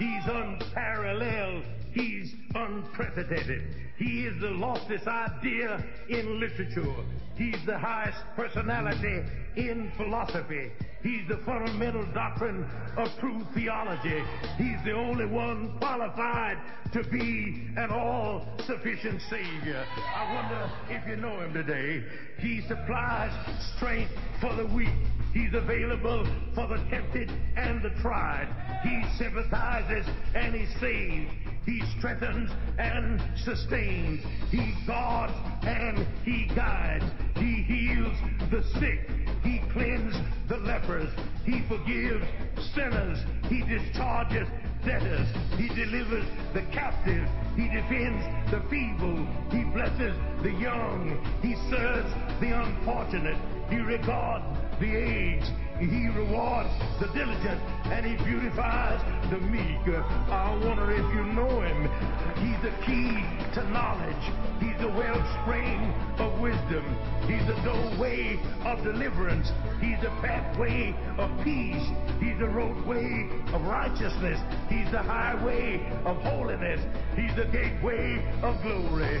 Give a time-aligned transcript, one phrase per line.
[0.00, 1.62] He's unparalleled.
[1.92, 3.74] He's unprecedented.
[3.98, 7.04] He is the loftiest idea in literature.
[7.36, 9.22] He's the highest personality
[9.56, 10.72] in philosophy.
[11.02, 12.64] He's the fundamental doctrine
[12.96, 14.22] of true theology.
[14.56, 16.56] He's the only one qualified
[16.94, 19.84] to be an all sufficient Savior.
[20.16, 22.02] I wonder if you know him today.
[22.38, 23.32] He supplies
[23.76, 24.88] strength for the weak.
[25.34, 28.48] He's available for the tempted and the tried.
[28.82, 31.30] He sympathizes and he saves.
[31.66, 34.24] He strengthens and sustains.
[34.50, 37.04] He guards and he guides.
[37.36, 38.16] He heals
[38.50, 39.10] the sick.
[39.42, 41.10] He cleanses the lepers.
[41.44, 42.26] He forgives
[42.74, 43.18] sinners.
[43.48, 44.48] He discharges
[44.84, 45.28] debtors.
[45.56, 46.24] He delivers
[46.54, 47.28] the captive.
[47.56, 49.26] He defends the feeble.
[49.50, 51.20] He blesses the young.
[51.42, 52.10] He serves
[52.40, 53.36] the unfortunate.
[53.68, 54.44] He regards
[54.80, 55.52] the aged.
[55.80, 56.68] He rewards
[57.00, 59.00] the diligent and he beautifies
[59.30, 59.80] the meek.
[60.28, 61.88] I wonder if you know him.
[62.36, 64.24] He's the key to knowledge.
[64.60, 65.80] He's the wellspring
[66.18, 66.84] of wisdom.
[67.26, 69.50] He's the doorway of deliverance.
[69.80, 71.88] He's the pathway of peace.
[72.20, 74.38] He's the roadway of righteousness.
[74.68, 76.80] He's the highway of holiness.
[77.16, 79.20] He's the gateway of glory.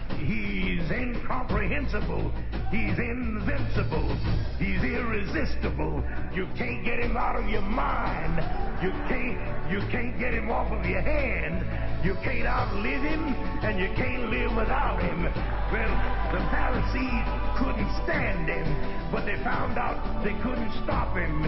[0.19, 2.31] He's incomprehensible.
[2.71, 4.15] He's invincible.
[4.57, 6.03] He's irresistible.
[6.33, 8.37] You can't get him out of your mind.
[8.81, 9.39] You can't
[9.71, 11.63] you can't get him off of your hand.
[12.03, 13.23] You can't outlive him
[13.63, 15.23] and you can't live without him.
[15.71, 15.93] Well,
[16.33, 17.23] the Pharisees
[17.55, 18.67] couldn't stand him,
[19.11, 21.43] but they found out they couldn't stop him.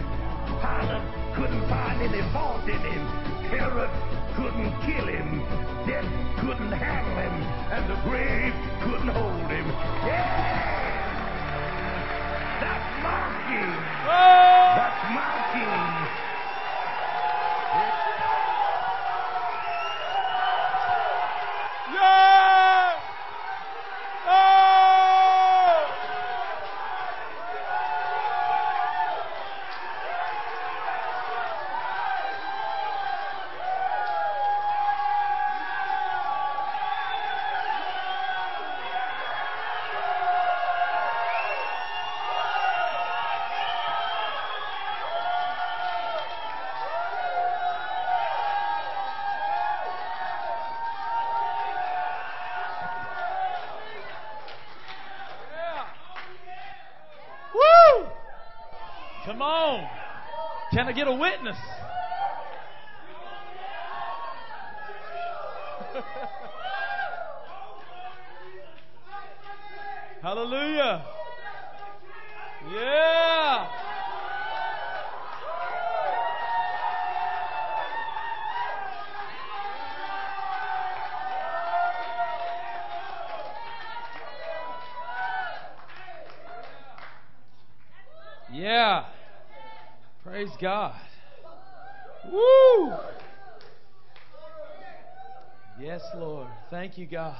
[0.62, 1.04] Pilate
[1.36, 3.04] couldn't find any fault in him.
[3.52, 3.92] Herod
[4.36, 5.42] couldn't kill him.
[5.86, 6.06] Death
[6.40, 7.34] couldn't handle him.
[7.72, 9.68] And the grave couldn't hold him.
[10.06, 10.74] Yeah!
[12.62, 13.74] That's my king.
[14.06, 14.74] Oh!
[14.80, 15.82] That's my king.
[17.74, 18.13] Yeah!
[60.94, 61.73] I get a witness?
[90.60, 90.96] God.
[92.32, 92.94] Woo!
[95.80, 96.48] Yes, Lord.
[96.70, 97.36] Thank you, God.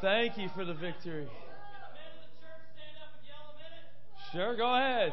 [0.00, 1.28] Thank you for the victory.
[4.32, 5.12] Sure, go ahead.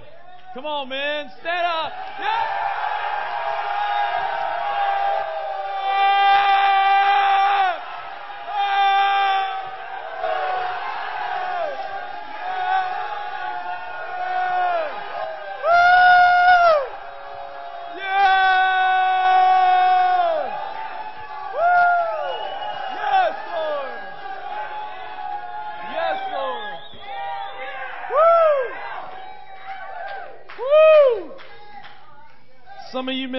[0.54, 1.30] Come on, man.
[1.40, 1.92] Stand up.
[2.20, 2.75] Yeah!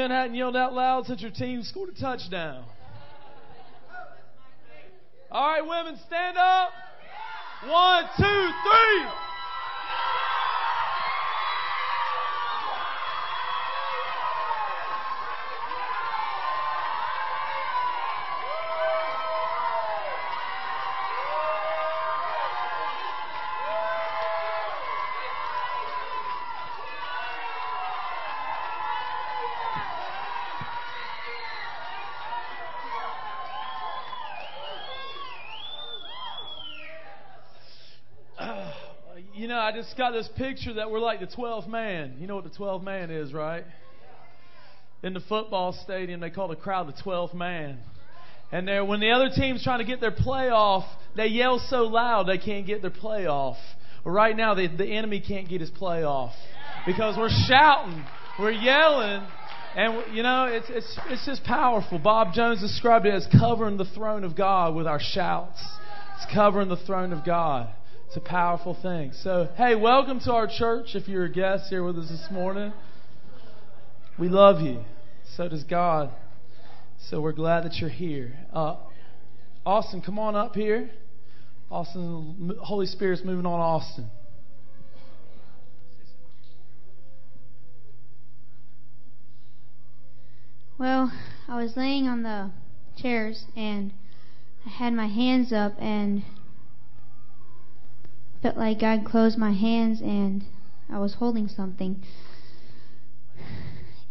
[0.07, 2.63] Men hadn't yelled out loud since your team scored a touchdown.
[5.33, 6.71] All right, women, stand up.
[7.67, 9.26] One, two, three.
[39.95, 42.17] You know, I just got this picture that we're like the 12th man.
[42.19, 43.65] You know what the 12th man is, right?
[45.03, 47.79] In the football stadium, they call the crowd the 12th man.
[48.53, 50.85] And there, when the other team's trying to get their playoff,
[51.17, 53.57] they yell so loud they can't get their playoff.
[54.05, 56.33] Right now, the, the enemy can't get his playoff
[56.87, 58.05] because we're shouting,
[58.39, 59.27] we're yelling,
[59.75, 61.99] and you know it's it's it's just powerful.
[61.99, 65.61] Bob Jones described it as covering the throne of God with our shouts.
[66.17, 67.69] It's covering the throne of God.
[68.07, 69.13] It's a powerful thing.
[69.13, 70.95] So, hey, welcome to our church.
[70.95, 72.73] If you're a guest here with us this morning,
[74.17, 74.85] we love you.
[75.37, 76.11] So does God.
[77.11, 78.39] So we're glad that you're here.
[78.53, 78.77] Uh,
[79.67, 80.91] Austin, come on up here.
[81.69, 84.09] Austin, Holy Spirit's moving on Austin.
[90.79, 91.13] Well,
[91.49, 92.53] I was laying on the
[92.97, 93.93] chairs and
[94.65, 96.23] I had my hands up and
[98.43, 100.45] felt like God closed my hands and
[100.91, 102.03] I was holding something.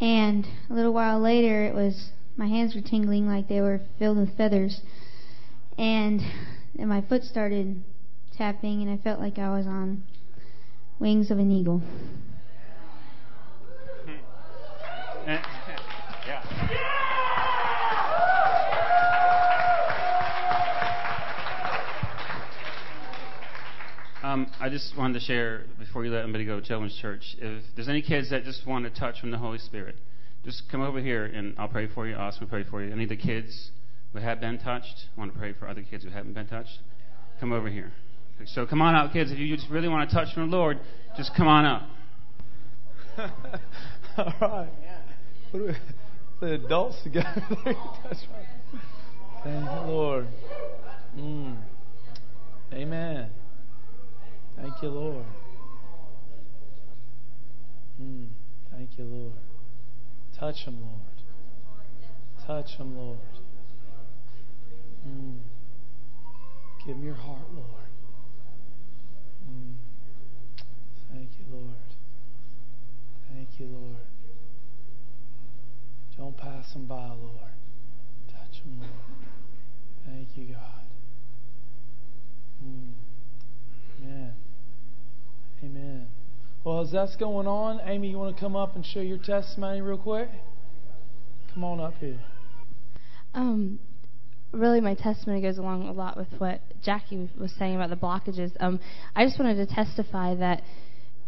[0.01, 4.17] And a little while later, it was my hands were tingling like they were filled
[4.17, 4.81] with feathers.
[5.77, 6.21] And
[6.77, 7.83] and my foot started
[8.37, 10.03] tapping, and I felt like I was on
[10.99, 11.81] wings of an eagle.
[14.05, 15.29] Hmm.
[15.29, 15.41] Eh,
[24.35, 27.21] Um, I just wanted to share before you let anybody go to Children's Church.
[27.39, 29.95] If there's any kids that just want to touch from the Holy Spirit,
[30.43, 32.15] just come over here and I'll pray for you.
[32.15, 32.91] Austin will pray for you.
[32.91, 33.71] Any of the kids
[34.11, 36.79] who have been touched, I want to pray for other kids who haven't been touched.
[37.39, 37.93] Come over here.
[38.47, 39.31] So come on out, kids.
[39.31, 40.81] If you just really want to touch from the Lord,
[41.15, 41.89] just come on up.
[44.17, 44.69] All right.
[45.51, 45.75] What we,
[46.41, 47.41] the adults together.
[48.03, 48.81] That's right.
[49.45, 50.27] Thank you, Lord.
[51.17, 51.57] Mm.
[52.73, 53.29] Amen.
[54.55, 55.25] Thank you, Lord.
[58.01, 58.27] Mm.
[58.71, 59.33] Thank you, Lord.
[60.37, 61.01] Touch them, Lord.
[62.45, 63.19] Touch them, Lord.
[65.07, 65.39] Mm.
[66.85, 67.89] Give them your heart, Lord.
[69.49, 69.73] Mm.
[71.11, 71.75] Thank you, Lord.
[73.31, 73.97] Thank you, Lord.
[76.17, 77.55] Don't pass them by, Lord.
[78.31, 78.91] Touch them, Lord.
[80.05, 80.85] Thank you, God.
[82.63, 82.91] Mm.
[84.03, 84.44] Amen.
[85.63, 86.07] Amen.
[86.63, 89.81] Well, as that's going on, Amy, you want to come up and share your testimony
[89.81, 90.29] real quick?
[91.53, 92.19] Come on up here.
[93.33, 93.79] Um,
[94.51, 98.51] really, my testimony goes along a lot with what Jackie was saying about the blockages.
[98.59, 98.79] Um,
[99.15, 100.63] I just wanted to testify that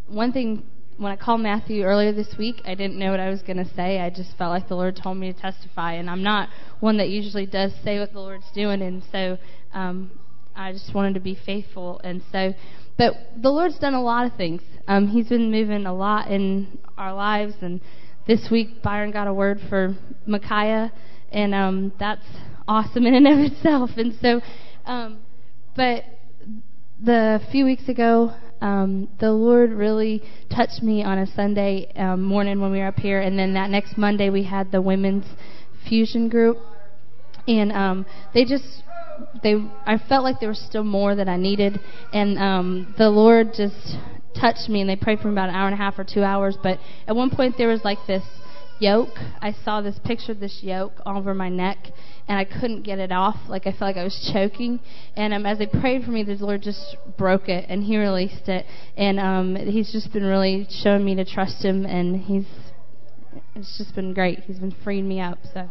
[0.08, 0.64] one thing
[0.98, 3.74] when I called Matthew earlier this week, I didn't know what I was going to
[3.76, 4.00] say.
[4.00, 7.10] I just felt like the Lord told me to testify, and I'm not one that
[7.10, 9.38] usually does say what the Lord's doing, and so
[9.74, 10.12] um,
[10.56, 12.02] I just wanted to be faithful.
[12.04, 12.54] And so,
[12.98, 14.62] but the Lord's done a lot of things.
[14.88, 17.82] Um, he's been moving a lot in our lives, and
[18.26, 19.96] this week Byron got a word for
[20.26, 20.92] Micaiah,
[21.32, 22.26] and um, that's
[22.68, 23.92] awesome in and of itself.
[23.98, 24.42] And so,
[24.86, 25.20] um,
[25.76, 26.04] but
[27.04, 32.60] the few weeks ago, um, the Lord really touched me on a Sunday um, morning
[32.60, 35.26] when we were up here, and then that next Monday we had the women's
[35.88, 36.58] fusion group,
[37.48, 38.84] and um, they just
[39.44, 39.56] they
[39.86, 41.80] I felt like there was still more that I needed,
[42.14, 43.98] and um, the Lord just
[44.40, 46.58] touched me, and they prayed for about an hour and a half or two hours.
[46.62, 48.24] But at one point there was like this
[48.80, 49.18] yoke.
[49.42, 51.78] I saw this picture of this yoke over my neck,
[52.28, 53.36] and I couldn't get it off.
[53.48, 54.80] Like I felt like I was choking.
[55.16, 58.48] And um, as they prayed for me, the Lord just broke it, and He released
[58.48, 58.66] it.
[58.96, 62.46] And um, He's just been really showing me to trust Him, and He's
[63.56, 64.40] it's just been great.
[64.42, 65.40] He's been freeing me up.
[65.54, 65.70] So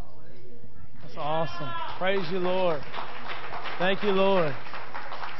[1.02, 1.70] that's awesome.
[1.98, 2.82] Praise you, Lord.
[3.78, 4.54] Thank you, Lord.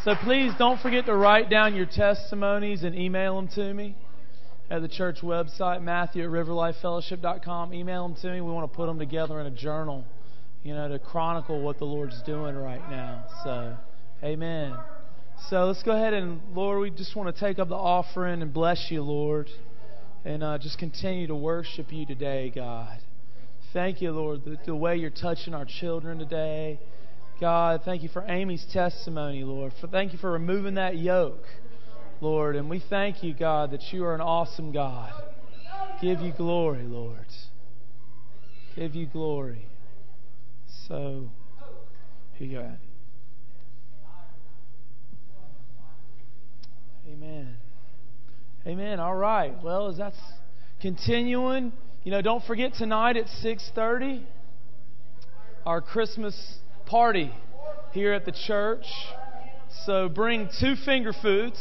[0.05, 3.97] So please don't forget to write down your testimonies and email them to me
[4.69, 7.73] at the church website, Matthew at riverlifefellowship.com.
[7.73, 8.43] Email them to me.
[8.43, 10.05] We want to put them together in a journal,
[10.63, 13.25] you know, to chronicle what the Lord's doing right now.
[13.43, 13.75] So,
[14.23, 14.77] amen.
[15.49, 18.53] So let's go ahead and, Lord, we just want to take up the offering and
[18.53, 19.49] bless you, Lord,
[20.27, 22.99] and uh, just continue to worship you today, God.
[23.73, 26.79] Thank you, Lord, the, the way you're touching our children today.
[27.41, 29.73] God, thank you for Amy's testimony, Lord.
[29.81, 31.45] For, thank you for removing that yoke.
[32.21, 32.57] Lord.
[32.57, 35.13] And we thank you, God, that you are an awesome God.
[36.01, 37.27] Give you glory, Lord.
[38.75, 39.67] Give you glory.
[40.89, 41.31] So,
[42.35, 42.73] here you go.
[47.09, 47.57] Amen.
[48.67, 49.01] Amen.
[49.01, 49.63] All right.
[49.63, 50.19] Well, as that's
[50.81, 51.73] continuing,
[52.05, 54.25] you know, don't forget tonight at 6:30
[55.65, 57.33] our Christmas party
[57.93, 58.87] here at the church.
[59.85, 61.59] So bring two finger foods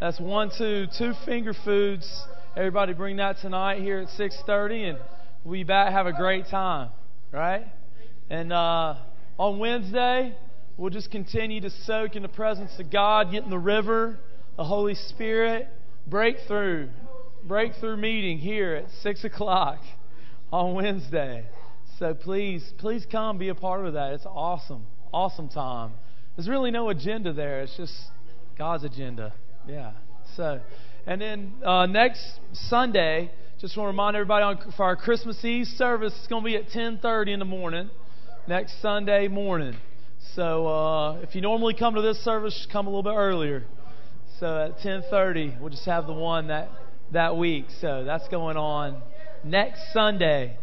[0.00, 2.08] That's one, two, two finger foods.
[2.56, 4.98] Everybody bring that tonight here at 6:30, and
[5.44, 5.92] we'll be back.
[5.92, 6.90] Have a great time,
[7.30, 7.66] right?
[8.30, 8.96] And uh,
[9.38, 10.36] on Wednesday,
[10.76, 14.18] we'll just continue to soak in the presence of God, get in the river,
[14.56, 15.68] the Holy Spirit,
[16.06, 16.88] breakthrough,
[17.44, 19.78] breakthrough meeting here at six o'clock
[20.52, 21.46] on Wednesday.
[22.02, 24.14] So please, please come be a part of that.
[24.14, 25.92] It's awesome, awesome time.
[26.34, 27.60] There's really no agenda there.
[27.60, 27.94] It's just
[28.58, 29.32] God's agenda.
[29.68, 29.92] Yeah.
[30.34, 30.60] So,
[31.06, 33.30] and then uh, next Sunday,
[33.60, 36.56] just want to remind everybody on, for our Christmas Eve service, it's going to be
[36.56, 37.88] at 10:30 in the morning
[38.48, 39.76] next Sunday morning.
[40.34, 43.64] So uh, if you normally come to this service, come a little bit earlier.
[44.40, 46.68] So at 10:30, we'll just have the one that
[47.12, 47.66] that week.
[47.80, 49.00] So that's going on
[49.44, 50.58] next Sunday.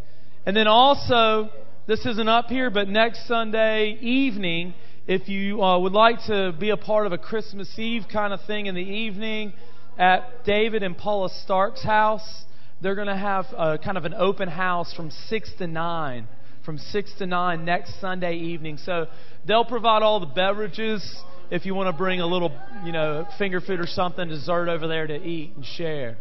[0.46, 1.50] And then also,
[1.88, 4.74] this isn't up here, but next Sunday evening
[5.10, 8.40] if you uh, would like to be a part of a Christmas Eve kind of
[8.46, 9.54] thing in the evening
[9.98, 12.44] at David and Paula Stark's house,
[12.80, 13.46] they're going to have
[13.84, 16.28] kind of an open house from 6 to 9.
[16.64, 18.78] From 6 to 9 next Sunday evening.
[18.78, 19.08] So
[19.48, 21.04] they'll provide all the beverages
[21.50, 22.56] if you want to bring a little,
[22.86, 26.18] you know, finger food or something, dessert over there to eat and share.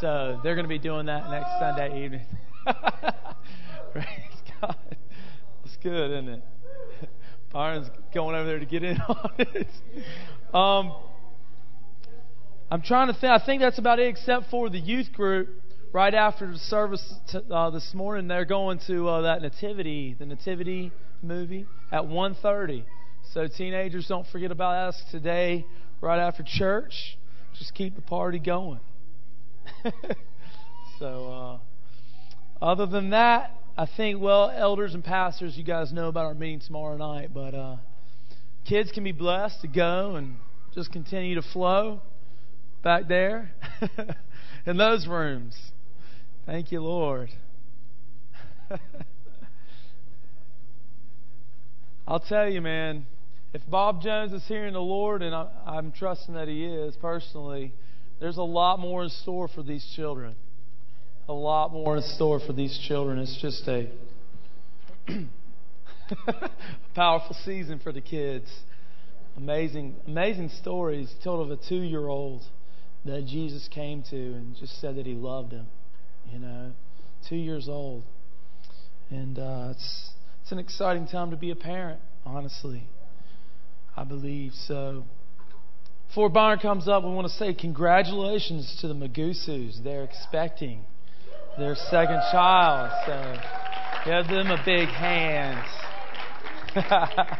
[0.00, 2.26] So they're going to be doing that next Sunday evening.
[3.92, 4.06] Praise
[4.60, 4.76] God.
[5.64, 6.42] It's good, isn't it?
[7.52, 9.66] Byron's going over there to get in on it.
[10.54, 10.94] Um,
[12.70, 13.32] I'm trying to think.
[13.32, 15.48] I think that's about it, except for the youth group.
[15.92, 20.26] Right after the service t- uh, this morning, they're going to uh, that nativity, the
[20.26, 22.84] nativity movie at 1:30.
[23.32, 25.66] So teenagers, don't forget about us today,
[26.00, 27.18] right after church.
[27.58, 28.78] Just keep the party going.
[31.00, 31.60] so,
[32.62, 36.34] uh, other than that, I think, well, elders and pastors, you guys know about our
[36.34, 37.76] meeting tomorrow night, but uh,
[38.68, 40.36] kids can be blessed to go and
[40.74, 42.00] just continue to flow
[42.82, 43.52] back there
[44.66, 45.56] in those rooms.
[46.46, 47.30] Thank you, Lord.
[52.06, 53.06] I'll tell you, man,
[53.54, 57.72] if Bob Jones is hearing the Lord, and I, I'm trusting that he is personally,
[58.18, 60.34] there's a lot more in store for these children
[61.30, 63.20] a lot more in store for these children.
[63.20, 63.88] It's just a
[66.96, 68.46] powerful season for the kids.
[69.36, 72.42] Amazing, amazing stories told of a two-year-old
[73.04, 75.68] that Jesus came to and just said that he loved him.
[76.32, 76.72] You know,
[77.28, 78.02] two years old,
[79.08, 80.10] and uh, it's
[80.42, 82.00] it's an exciting time to be a parent.
[82.26, 82.88] Honestly,
[83.96, 85.04] I believe so.
[86.08, 89.82] Before Byron comes up, we want to say congratulations to the Magusus.
[89.84, 90.84] They're expecting
[91.58, 92.90] their second child.
[93.06, 93.36] So
[94.04, 95.64] give them a big hand.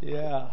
[0.00, 0.50] yeah.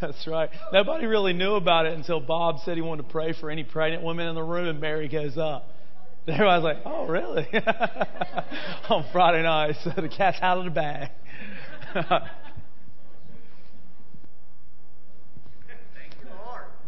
[0.00, 0.50] That's right.
[0.72, 4.04] Nobody really knew about it until Bob said he wanted to pray for any pregnant
[4.04, 5.70] women in the room, and Mary goes up.
[6.28, 7.48] Everybody's like, "Oh, really?"
[8.90, 11.10] On Friday night, so the cat's out of the bag.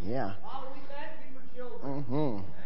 [0.04, 0.34] yeah.
[1.84, 2.59] Mm-hmm.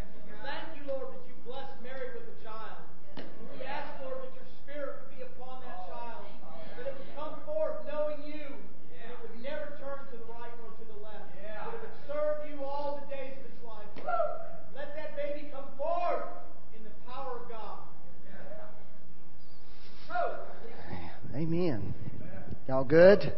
[22.75, 23.33] Y'all good?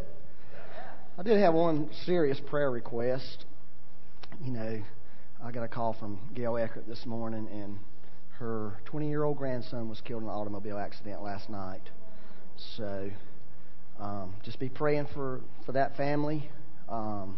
[1.18, 3.44] I did have one serious prayer request.
[4.42, 4.82] You know,
[5.44, 7.78] I got a call from Gail Eckert this morning, and
[8.38, 11.82] her 20 year old grandson was killed in an automobile accident last night.
[12.78, 13.10] So
[14.00, 16.48] um, just be praying for, for that family.
[16.88, 17.36] Um,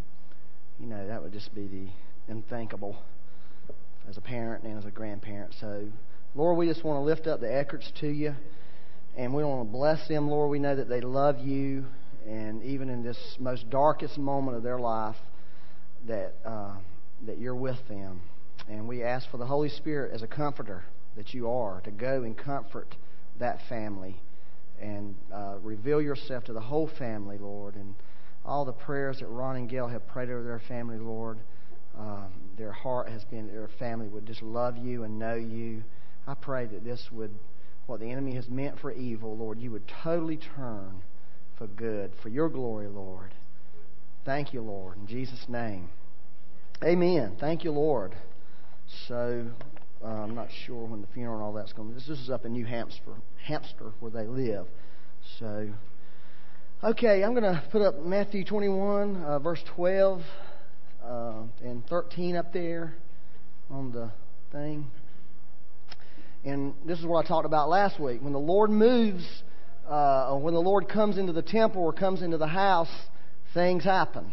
[0.79, 1.89] you know, that would just be the
[2.33, 2.97] unthinkable
[4.09, 5.53] as a parent and as a grandparent.
[5.61, 5.89] So,
[6.37, 8.37] Lord, we just want to lift up the Eckerts to you.
[9.17, 10.51] And we want to bless them, Lord.
[10.51, 11.87] We know that they love you.
[12.27, 15.17] And even in this most darkest moment of their life,
[16.07, 16.75] that, uh,
[17.27, 18.21] that you're with them.
[18.69, 20.85] And we ask for the Holy Spirit as a comforter
[21.17, 22.95] that you are to go and comfort
[23.39, 24.21] that family
[24.81, 27.75] and uh, reveal yourself to the whole family, Lord.
[27.75, 27.95] And
[28.45, 31.39] all the prayers that Ron and Gail have prayed over their family, Lord,
[31.99, 35.83] um, their heart has been, their family would just love you and know you.
[36.27, 37.35] I pray that this would
[37.89, 41.03] what the enemy has meant for evil, Lord, you would totally turn
[41.57, 43.33] for good, for your glory, Lord.
[44.27, 44.99] Thank you, Lord.
[44.99, 45.89] In Jesus' name.
[46.85, 47.37] Amen.
[47.41, 48.15] Thank you, Lord.
[49.09, 49.47] So,
[50.05, 52.01] uh, I'm not sure when the funeral and all that's going to be.
[52.01, 54.67] This is up in New Hampshire, Hampshire, where they live.
[55.39, 55.71] So,
[56.85, 60.23] okay, I'm going to put up Matthew 21, uh, verse 12.
[61.03, 62.95] Uh, and 13 up there
[63.71, 64.11] on the
[64.53, 64.91] thing.
[66.49, 68.23] And this is what I talked about last week.
[68.23, 69.27] When the Lord moves,
[69.87, 72.89] uh, when the Lord comes into the temple or comes into the house,
[73.53, 74.33] things happen.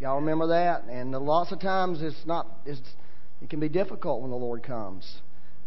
[0.00, 0.84] Y'all remember that?
[0.90, 2.80] And lots of times it's not, it's,
[3.40, 5.20] it can be difficult when the Lord comes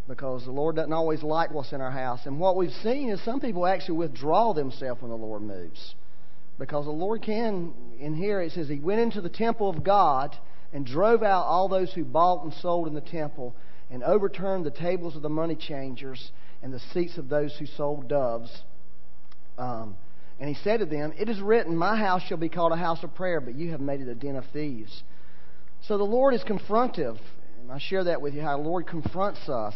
[0.08, 2.26] because the Lord doesn't always like what's in our house.
[2.26, 5.96] And what we've seen is some people actually withdraw themselves when the Lord moves.
[6.60, 10.36] Because the Lord can, in here it says, He went into the temple of God
[10.74, 13.56] and drove out all those who bought and sold in the temple
[13.96, 18.10] and overturned the tables of the money changers and the seats of those who sold
[18.10, 18.52] doves.
[19.58, 19.96] Um,
[20.38, 23.02] and he said to them, It is written, My house shall be called a house
[23.04, 25.02] of prayer, but you have made it a den of thieves.
[25.88, 27.18] So the Lord is confrontive.
[27.62, 29.76] And I share that with you how the Lord confronts us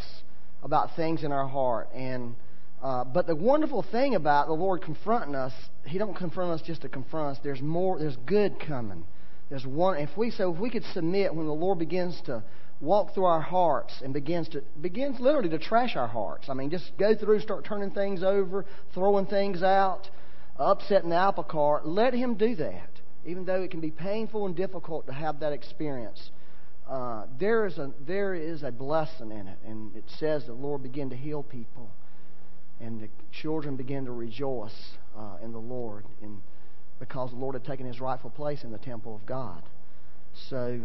[0.64, 1.88] about things in our heart.
[1.96, 2.36] And
[2.84, 5.54] uh, but the wonderful thing about the Lord confronting us,
[5.86, 7.42] He don't confront us just to confront us.
[7.42, 7.98] There's more.
[7.98, 9.06] There's good coming.
[9.50, 9.98] There's one.
[9.98, 12.44] If we so, if we could submit when the Lord begins to
[12.82, 16.50] walk through our hearts and begins to begins literally to trash our hearts.
[16.50, 20.10] I mean, just go through, start turning things over, throwing things out,
[20.58, 21.86] upsetting the apple cart.
[21.86, 22.90] Let Him do that,
[23.26, 26.32] even though it can be painful and difficult to have that experience.
[26.90, 30.82] Uh, there is a there is a blessing in it, and it says the Lord
[30.82, 31.90] began to heal people,
[32.80, 36.42] and the children began to rejoice uh, in the Lord, and
[37.00, 39.62] because the Lord had taken His rightful place in the temple of God.
[40.50, 40.80] So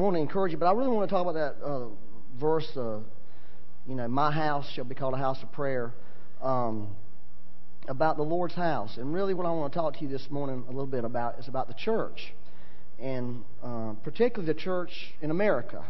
[0.00, 1.86] want to encourage you, but I really want to talk about that uh,
[2.38, 2.68] verse.
[2.76, 2.98] Uh,
[3.86, 5.92] you know, my house shall be called a house of prayer.
[6.42, 6.88] Um,
[7.86, 10.64] about the Lord's house, and really, what I want to talk to you this morning
[10.66, 12.32] a little bit about is about the church,
[12.98, 15.84] and uh, particularly the church in America,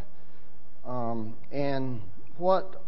[0.85, 2.01] um, and
[2.37, 2.83] what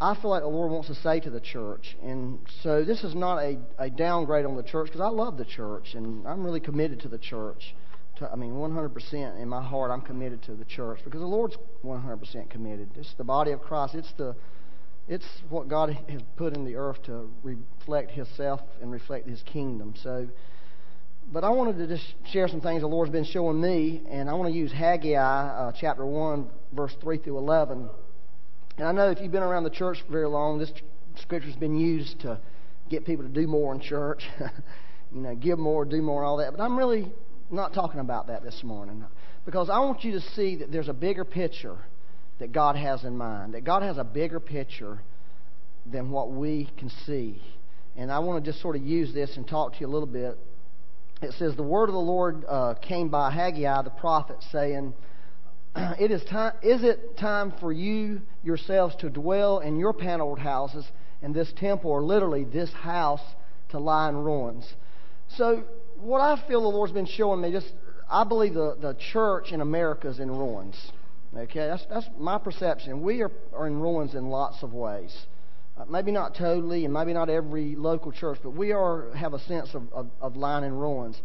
[0.00, 1.96] I feel like the Lord wants to say to the church.
[2.02, 5.44] And so this is not a, a downgrade on the church because I love the
[5.44, 7.74] church and I'm really committed to the church.
[8.22, 12.50] I mean, 100% in my heart, I'm committed to the church because the Lord's 100%
[12.50, 12.90] committed.
[12.96, 13.94] It's the body of Christ.
[13.94, 14.34] It's the
[15.08, 19.94] it's what God has put in the earth to reflect Himself and reflect His kingdom.
[20.02, 20.26] So,
[21.32, 24.34] but I wanted to just share some things the Lord's been showing me, and I
[24.34, 27.88] want to use Haggai uh, chapter one, verse three through eleven.
[28.78, 30.72] And I know if you've been around the church very long, this
[31.22, 32.40] scripture's been used to
[32.90, 34.24] get people to do more in church.
[35.14, 36.50] you know, give more, do more, all that.
[36.50, 37.12] But I'm really
[37.50, 39.04] not talking about that this morning
[39.46, 41.78] because I want you to see that there's a bigger picture
[42.40, 45.00] that God has in mind, that God has a bigger picture
[45.90, 47.40] than what we can see.
[47.96, 50.08] And I want to just sort of use this and talk to you a little
[50.08, 50.36] bit.
[51.22, 54.92] It says, The word of the Lord uh, came by Haggai the prophet, saying,
[55.76, 60.84] it is, time, is it time for you yourselves to dwell in your paneled houses
[61.22, 63.22] and this temple, or literally this house,
[63.70, 64.70] to lie in ruins?
[65.36, 65.64] So
[65.98, 67.72] what I feel the Lord's been showing me, just
[68.08, 70.76] I believe the, the church in America is in ruins.
[71.36, 73.02] Okay, that's that's my perception.
[73.02, 75.14] We are, are in ruins in lots of ways.
[75.76, 79.38] Uh, maybe not totally, and maybe not every local church, but we are have a
[79.40, 81.20] sense of, of, of lying in ruins.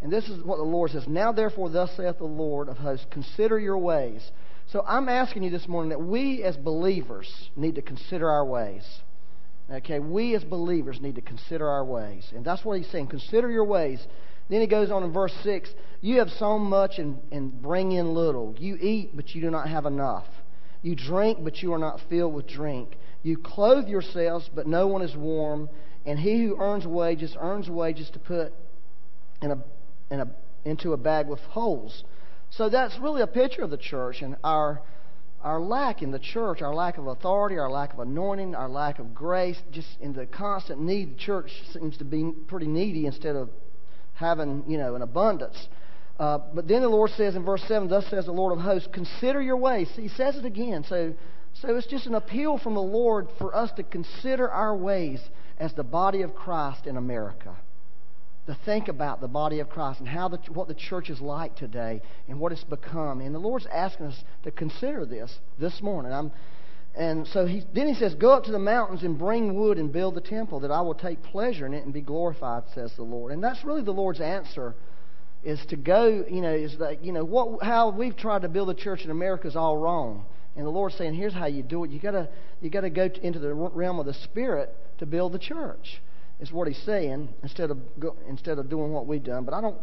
[0.00, 1.06] And this is what the Lord says.
[1.06, 4.28] Now, therefore, thus saith the Lord of hosts, consider your ways.
[4.72, 8.82] So I'm asking you this morning that we as believers need to consider our ways.
[9.72, 12.30] Okay, we as believers need to consider our ways.
[12.34, 13.06] And that's what he's saying.
[13.06, 14.06] Consider your ways.
[14.50, 18.14] Then he goes on in verse 6 You have sown much and, and bring in
[18.14, 18.54] little.
[18.58, 20.26] You eat, but you do not have enough.
[20.82, 22.96] You drink, but you are not filled with drink.
[23.22, 25.70] You clothe yourselves, but no one is warm.
[26.04, 28.52] And he who earns wages earns wages to put
[29.40, 29.64] in a,
[30.10, 30.28] in a,
[30.64, 32.04] into a bag with holes.
[32.50, 34.82] So that's really a picture of the church and our
[35.42, 38.98] our lack in the church, our lack of authority, our lack of anointing, our lack
[38.98, 43.34] of grace, just in the constant need, the church seems to be pretty needy instead
[43.34, 43.50] of
[44.14, 45.68] having, you know, an abundance.
[46.18, 48.88] Uh, but then the Lord says in verse 7, Thus says the Lord of hosts,
[48.92, 49.88] consider your ways.
[49.96, 50.84] He says it again.
[50.88, 51.14] So,
[51.54, 55.20] so it's just an appeal from the Lord for us to consider our ways
[55.58, 57.56] as the body of Christ in America
[58.46, 61.54] to think about the body of Christ and how the, what the church is like
[61.54, 63.20] today and what it's become.
[63.20, 66.12] And the Lord's asking us to consider this this morning.
[66.12, 66.32] I'm,
[66.94, 69.92] and so he, then he says, Go up to the mountains and bring wood and
[69.92, 73.04] build the temple, that I will take pleasure in it and be glorified, says the
[73.04, 73.32] Lord.
[73.32, 74.74] And that's really the Lord's answer
[75.44, 78.70] is to go, you know, is that, you know, what, how we've tried to build
[78.70, 80.24] a church in America is all wrong.
[80.54, 81.90] And the Lord's saying, here's how you do it.
[81.90, 82.28] You gotta,
[82.60, 86.00] you gotta go into the realm of the Spirit to build the church
[86.42, 89.44] is what he's saying instead of go, instead of doing what we've done.
[89.44, 89.78] But I don't,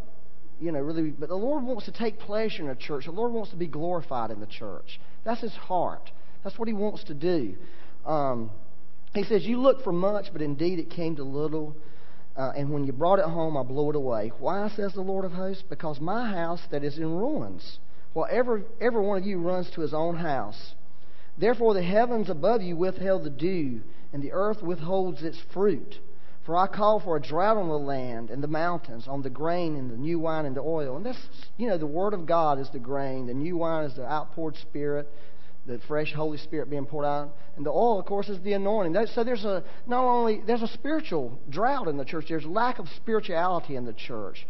[0.60, 1.10] you know, really.
[1.10, 3.06] But the Lord wants to take pleasure in the church.
[3.06, 5.00] The Lord wants to be glorified in the church.
[5.24, 6.12] That's His heart.
[6.44, 7.56] That's what He wants to do.
[8.06, 8.52] Um,
[9.16, 11.76] he says, "You look for much, but indeed it came to little."
[12.36, 14.32] Uh, and when you brought it home, I blew it away.
[14.40, 15.64] Why, says the Lord of hosts?
[15.68, 17.80] Because my house that is in ruins.
[18.14, 20.74] Well, every, every one of you runs to his own house.
[21.38, 23.82] Therefore, the heavens above you withheld the dew,
[24.14, 26.00] and the earth withholds its fruit.
[26.50, 29.76] For I call for a drought on the land and the mountains, on the grain
[29.76, 30.98] and the new wine and the oil.
[30.98, 31.20] And that's,
[31.58, 34.56] you know, the Word of God is the grain, the new wine is the outpoured
[34.56, 35.08] Spirit,
[35.68, 38.96] the fresh Holy Spirit being poured out, and the oil, of course, is the anointing.
[39.14, 42.26] So there's a not only there's a spiritual drought in the church.
[42.30, 44.48] There's lack of spirituality in the church.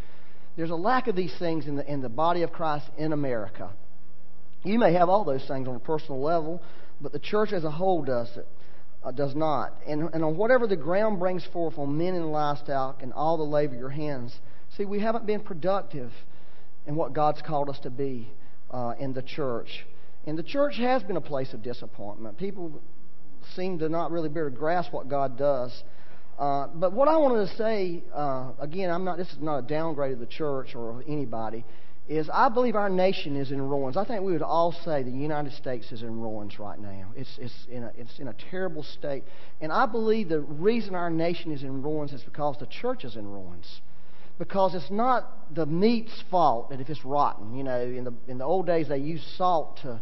[0.55, 3.71] There's a lack of these things in the in the body of Christ in America.
[4.63, 6.63] You may have all those things on a personal level,
[7.01, 8.47] but the church as a whole does it.
[9.01, 9.73] Uh, does not.
[9.87, 13.43] And, and on whatever the ground brings forth on men and livestock and all the
[13.43, 14.37] labor of your hands,
[14.75, 16.11] see, we haven't been productive
[16.85, 18.29] in what God's called us to be
[18.71, 19.85] uh, in the church.
[20.25, 22.37] And the church has been a place of disappointment.
[22.37, 22.81] People
[23.55, 25.83] seem to not really be able to grasp what God does.
[26.37, 29.17] Uh, but what I wanted to say, uh, again, I'm not.
[29.17, 31.65] This is not a downgrade of the church or of anybody.
[32.09, 33.95] Is I believe our nation is in ruins.
[33.95, 37.13] I think we would all say the United States is in ruins right now.
[37.15, 39.23] It's it's in a it's in a terrible state.
[39.61, 43.15] And I believe the reason our nation is in ruins is because the church is
[43.15, 43.81] in ruins
[44.39, 47.55] because it's not the meat's fault that if it's rotten.
[47.55, 50.01] You know, in the in the old days they used salt to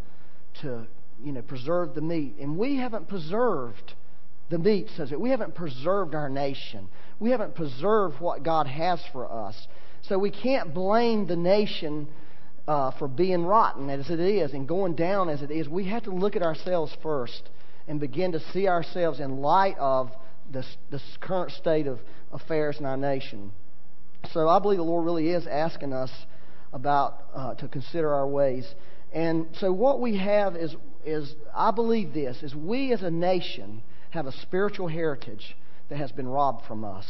[0.62, 0.88] to
[1.22, 3.96] you know preserve the meat, and we haven't preserved
[4.50, 4.90] the meat.
[4.96, 5.20] Says it.
[5.20, 6.88] We haven't preserved our nation.
[7.20, 9.68] We haven't preserved what God has for us.
[10.08, 12.08] So we can't blame the nation
[12.68, 15.68] uh, for being rotten as it is and going down as it is.
[15.68, 17.50] We have to look at ourselves first
[17.88, 20.12] and begin to see ourselves in light of
[20.52, 22.00] this, this current state of
[22.32, 23.52] affairs in our nation.
[24.32, 26.12] So I believe the Lord really is asking us
[26.74, 28.68] about uh, to consider our ways.
[29.14, 33.82] And so what we have is, is I believe this, is we as a nation
[34.10, 35.56] have a spiritual heritage
[35.90, 37.06] that has been robbed from us.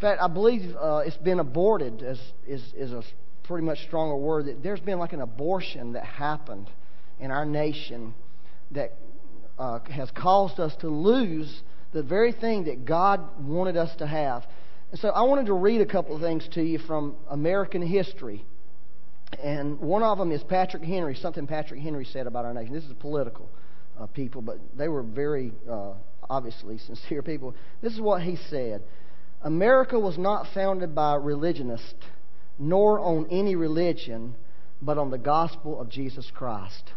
[0.00, 3.02] Fact, I believe uh, it's been aborted, as is, is a
[3.44, 4.46] pretty much stronger word.
[4.46, 6.70] That there's been like an abortion that happened
[7.18, 8.14] in our nation
[8.70, 8.96] that
[9.58, 14.44] uh, has caused us to lose the very thing that God wanted us to have.
[14.90, 18.44] And so I wanted to read a couple of things to you from American history.
[19.42, 22.72] And one of them is Patrick Henry, something Patrick Henry said about our nation.
[22.72, 23.48] This is political
[23.98, 25.92] uh, people, but they were very uh,
[26.28, 27.54] obviously sincere people.
[27.82, 28.82] This is what he said
[29.42, 31.94] America was not founded by religionists,
[32.58, 34.34] nor on any religion,
[34.82, 36.92] but on the gospel of Jesus Christ.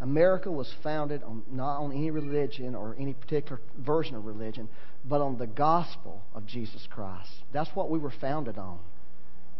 [0.00, 4.68] America was founded on, not on any religion or any particular version of religion,
[5.04, 7.30] but on the gospel of Jesus Christ.
[7.52, 8.78] That's what we were founded on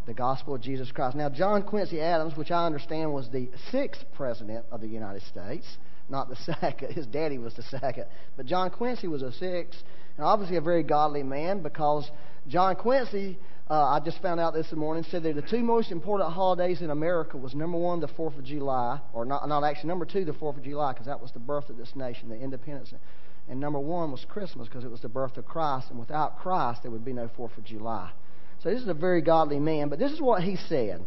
[0.06, 1.16] the gospel of Jesus Christ.
[1.16, 5.66] Now, John Quincy Adams, which I understand was the sixth president of the United States,
[6.08, 6.92] not the second.
[6.92, 8.06] His daddy was the second.
[8.36, 9.82] But John Quincy was a sixth,
[10.16, 12.10] and obviously a very godly man because
[12.48, 16.32] John Quincy, uh, I just found out this morning, said that the two most important
[16.32, 20.04] holidays in America was number one, the Fourth of July, or not, not actually number
[20.04, 22.92] two, the Fourth of July, because that was the birth of this nation, the independence.
[23.48, 26.82] And number one was Christmas because it was the birth of Christ, and without Christ
[26.82, 28.10] there would be no Fourth of July.
[28.62, 31.04] So this is a very godly man, but this is what he said.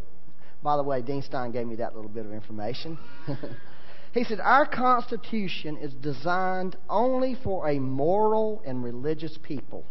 [0.61, 2.97] By the way, Dean Stein gave me that little bit of information.
[4.13, 9.85] he said, Our Constitution is designed only for a moral and religious people.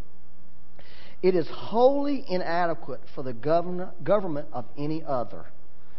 [1.23, 5.47] It is wholly inadequate for the government of any other.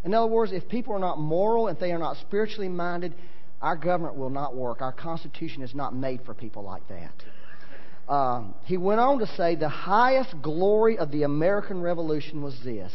[0.03, 3.13] In other words, if people are not moral, if they are not spiritually minded,
[3.61, 4.81] our government will not work.
[4.81, 8.13] Our Constitution is not made for people like that.
[8.13, 12.91] Um, he went on to say the highest glory of the American Revolution was this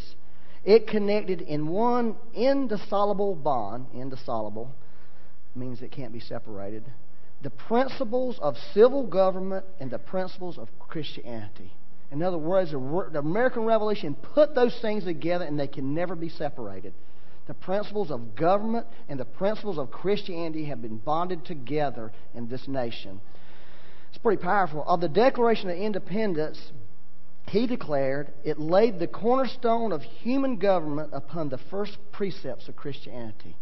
[0.65, 4.75] it connected in one indissoluble bond, indissoluble
[5.55, 6.85] means it can't be separated,
[7.43, 11.73] the principles of civil government and the principles of Christianity.
[12.11, 16.29] In other words, the American Revolution put those things together and they can never be
[16.29, 16.95] separated.
[17.47, 22.67] The principles of government and the principles of Christianity have been bonded together in this
[22.67, 23.21] nation.
[24.09, 24.85] It's pretty powerful.
[24.87, 26.73] Of the Declaration of Independence,
[27.49, 33.57] he declared it laid the cornerstone of human government upon the first precepts of Christianity.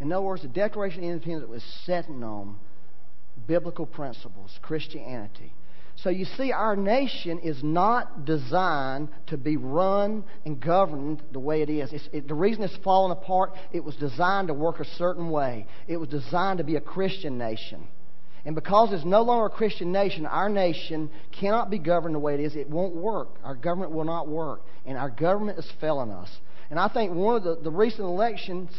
[0.00, 2.56] In other words, the Declaration of Independence was setting on
[3.46, 5.52] biblical principles, Christianity.
[5.96, 11.62] So you see, our nation is not designed to be run and governed the way
[11.62, 11.90] it is.
[12.12, 15.66] It, the reason it's fallen apart, it was designed to work a certain way.
[15.88, 17.88] It was designed to be a Christian nation.
[18.44, 22.34] And because it's no longer a Christian nation, our nation cannot be governed the way
[22.34, 22.54] it is.
[22.54, 23.28] It won't work.
[23.42, 24.60] Our government will not work.
[24.84, 26.28] And our government is failing us.
[26.70, 28.70] And I think one of the, the recent elections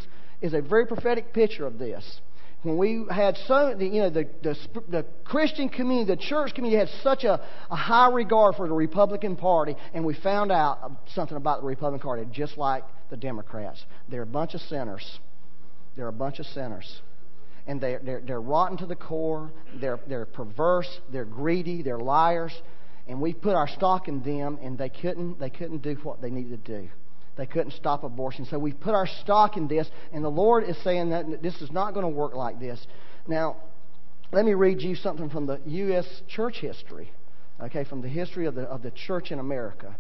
[0.42, 2.22] is a very prophetic picture of this.
[2.64, 4.56] when we had so, you know, the, the,
[4.90, 9.36] the Christian community, the church community had such a, a high regard for the Republican
[9.36, 13.84] Party, and we found out something about the Republican Party, just like the Democrats.
[14.10, 15.20] They're a bunch of sinners.
[15.96, 17.02] They're a bunch of sinners.
[17.66, 19.52] And they're, they're, they're rotten to the core.
[19.82, 20.90] They're, they're perverse.
[21.12, 21.82] They're greedy.
[21.84, 22.54] They're liars.
[23.08, 26.30] And we put our stock in them, and they couldn't, they couldn't do what they
[26.30, 26.90] needed to do.
[27.38, 28.46] They couldn't stop abortion.
[28.46, 31.72] So we put our stock in this, and the Lord is saying that this is
[31.72, 32.86] not going to work like this.
[33.28, 33.58] Now,
[34.32, 36.06] let me read you something from the U.S.
[36.28, 37.12] church history,
[37.62, 39.96] okay, from the history of the, of the church in America.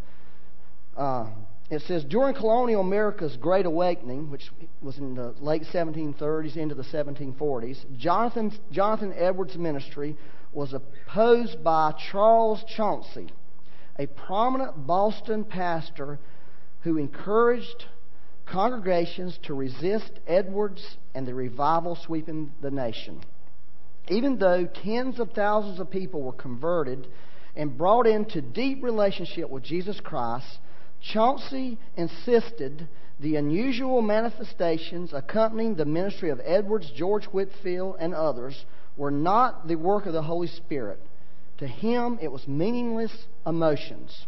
[0.97, 1.27] Uh,
[1.69, 4.49] it says during colonial America's Great Awakening, which
[4.81, 10.17] was in the late 1730s into the 1740s, Jonathan, Jonathan Edwards' ministry
[10.53, 13.29] was opposed by Charles Chauncy,
[13.99, 16.19] a prominent Boston pastor
[16.81, 17.85] who encouraged
[18.45, 23.21] congregations to resist Edwards and the revival sweeping the nation.
[24.09, 27.07] Even though tens of thousands of people were converted
[27.55, 30.59] and brought into deep relationship with Jesus Christ,
[31.01, 32.87] Chauncy insisted
[33.19, 39.75] the unusual manifestations accompanying the ministry of Edwards, George Whitefield, and others were not the
[39.75, 40.99] work of the Holy Spirit.
[41.57, 43.11] To him, it was meaningless
[43.45, 44.27] emotions.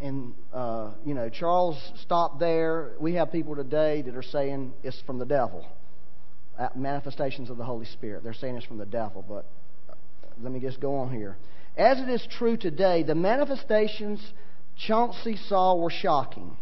[0.00, 2.92] And, uh, you know, Charles stopped there.
[3.00, 5.66] We have people today that are saying it's from the devil.
[6.58, 8.22] Uh, manifestations of the Holy Spirit.
[8.22, 9.46] They're saying it's from the devil, but
[9.88, 9.94] uh,
[10.40, 11.36] let me just go on here.
[11.76, 14.20] As it is true today, the manifestations
[14.76, 16.56] Chauncy saw were shocking.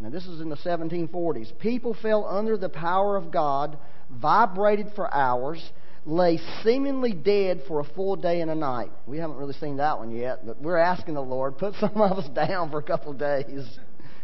[0.00, 1.58] Now, this is in the 1740s.
[1.58, 3.78] People fell under the power of God,
[4.10, 5.62] vibrated for hours,
[6.08, 8.90] lay seemingly dead for a full day and a night.
[9.06, 12.18] We haven't really seen that one yet, but we're asking the Lord, put some of
[12.18, 13.78] us down for a couple of days.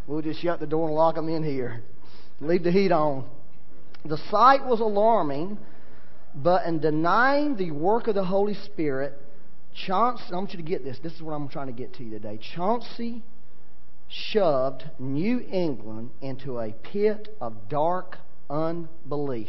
[0.06, 1.82] We'll just shut the door and lock them in here.
[2.40, 3.26] Leave the heat on.
[4.06, 5.58] The sight was alarming,
[6.34, 9.12] but in denying the work of the Holy Spirit,
[9.74, 10.98] Chauncy, I want you to get this.
[11.02, 12.38] This is what I'm trying to get to you today.
[12.54, 13.22] Chauncy
[14.08, 18.16] shoved New England into a pit of dark
[18.48, 19.48] unbelief.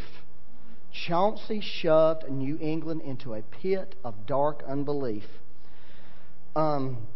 [0.95, 5.25] Chauncy shoved New England into a pit of dark unbelief.
[6.55, 7.07] Um,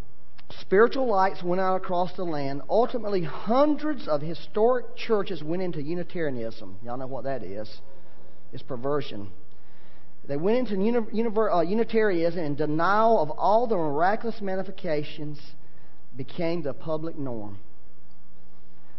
[0.60, 2.62] spiritual lights went out across the land.
[2.70, 6.78] Ultimately, hundreds of historic churches went into Unitarianism.
[6.84, 7.70] Y'all know what that is?
[8.52, 9.30] It's perversion.
[10.28, 15.40] They went into univer, uh, Unitarianism and denial of all the miraculous manifestations
[16.16, 17.60] became the public norm.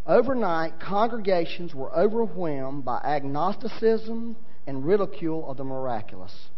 [0.06, 4.36] Overnight, congregations were overwhelmed by agnosticism
[4.70, 6.48] and ridicule of the miraculous.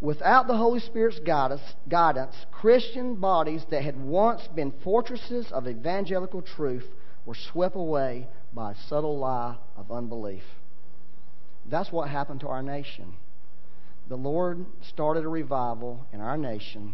[0.00, 6.86] Without the Holy Spirit's guidance, Christian bodies that had once been fortresses of evangelical truth
[7.24, 10.42] were swept away by a subtle lie of unbelief.
[11.64, 13.14] That's what happened to our nation
[14.08, 16.92] the Lord started a revival in our nation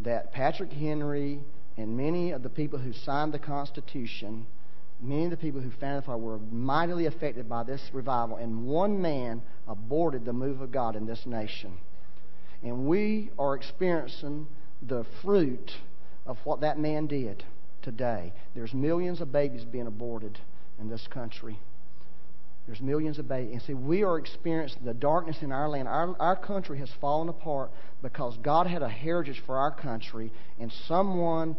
[0.00, 1.40] that Patrick Henry
[1.78, 4.46] and many of the people who signed the Constitution,
[5.00, 8.66] many of the people who founded the fire were mightily affected by this revival, and
[8.66, 11.78] one man aborted the move of God in this nation.
[12.62, 14.46] And we are experiencing
[14.80, 15.72] the fruit
[16.26, 17.44] of what that man did
[17.82, 18.32] today.
[18.54, 20.38] There's millions of babies being aborted
[20.80, 21.58] in this country.
[22.66, 23.52] There's millions of babies.
[23.52, 25.86] And see, we are experiencing the darkness in our land.
[25.86, 30.72] Our, our country has fallen apart because God had a heritage for our country, and
[30.88, 31.56] someone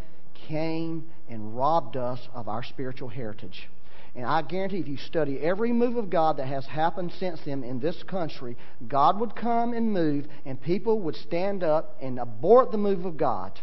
[0.47, 3.67] came and robbed us of our spiritual heritage.
[4.15, 7.63] And I guarantee if you study every move of God that has happened since then
[7.63, 8.55] in this country,
[8.87, 13.17] God would come and move, and people would stand up and abort the move of
[13.17, 13.59] God.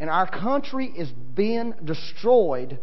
[0.00, 2.78] And our country is being destroyed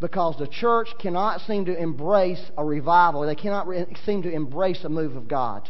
[0.00, 3.20] because the church cannot seem to embrace a revival.
[3.20, 5.68] They cannot re- seem to embrace a move of God.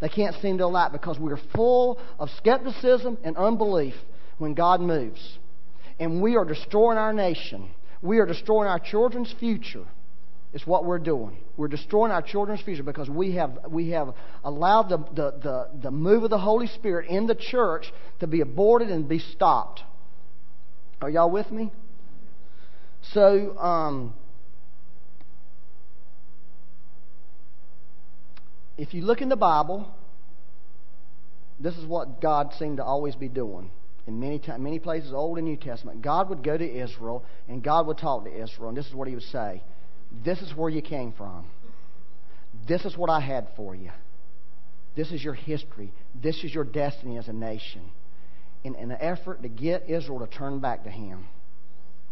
[0.00, 3.94] They can't seem to allow it because we're full of skepticism and unbelief
[4.38, 5.38] when God moves.
[5.98, 7.70] And we are destroying our nation.
[8.00, 9.84] We are destroying our children's future.
[10.52, 11.38] It's what we're doing.
[11.56, 15.90] We're destroying our children's future because we have, we have allowed the, the, the, the
[15.90, 19.82] move of the Holy Spirit in the church to be aborted and be stopped.
[21.00, 21.72] Are y'all with me?
[23.12, 24.14] So, um,
[28.76, 29.92] if you look in the Bible,
[31.58, 33.70] this is what God seemed to always be doing.
[34.06, 37.86] In many, many places, Old and New Testament, God would go to Israel and God
[37.86, 39.62] would talk to Israel, and this is what He would say
[40.24, 41.46] This is where you came from.
[42.66, 43.90] This is what I had for you.
[44.94, 45.92] This is your history.
[46.20, 47.82] This is your destiny as a nation.
[48.64, 51.26] In, in an effort to get Israel to turn back to Him.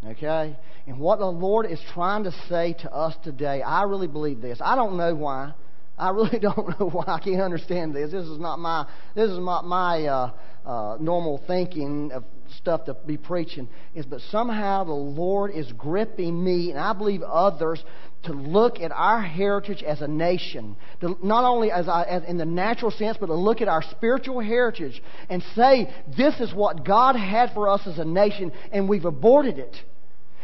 [0.04, 0.56] Okay?
[0.86, 4.58] And what the Lord is trying to say to us today, I really believe this.
[4.60, 5.52] I don't know why.
[6.00, 8.10] I really don't know why I can't understand this.
[8.10, 10.32] This is not my this is not my uh,
[10.64, 12.24] uh, normal thinking of
[12.56, 13.68] stuff to be preaching.
[13.94, 17.82] Is but somehow the Lord is gripping me, and I believe others,
[18.24, 22.36] to look at our heritage as a nation, to, not only as, I, as in
[22.36, 26.84] the natural sense, but to look at our spiritual heritage and say this is what
[26.84, 29.76] God had for us as a nation, and we've aborted it.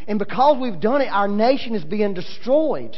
[0.08, 2.96] And because we've done it, our nation is being destroyed.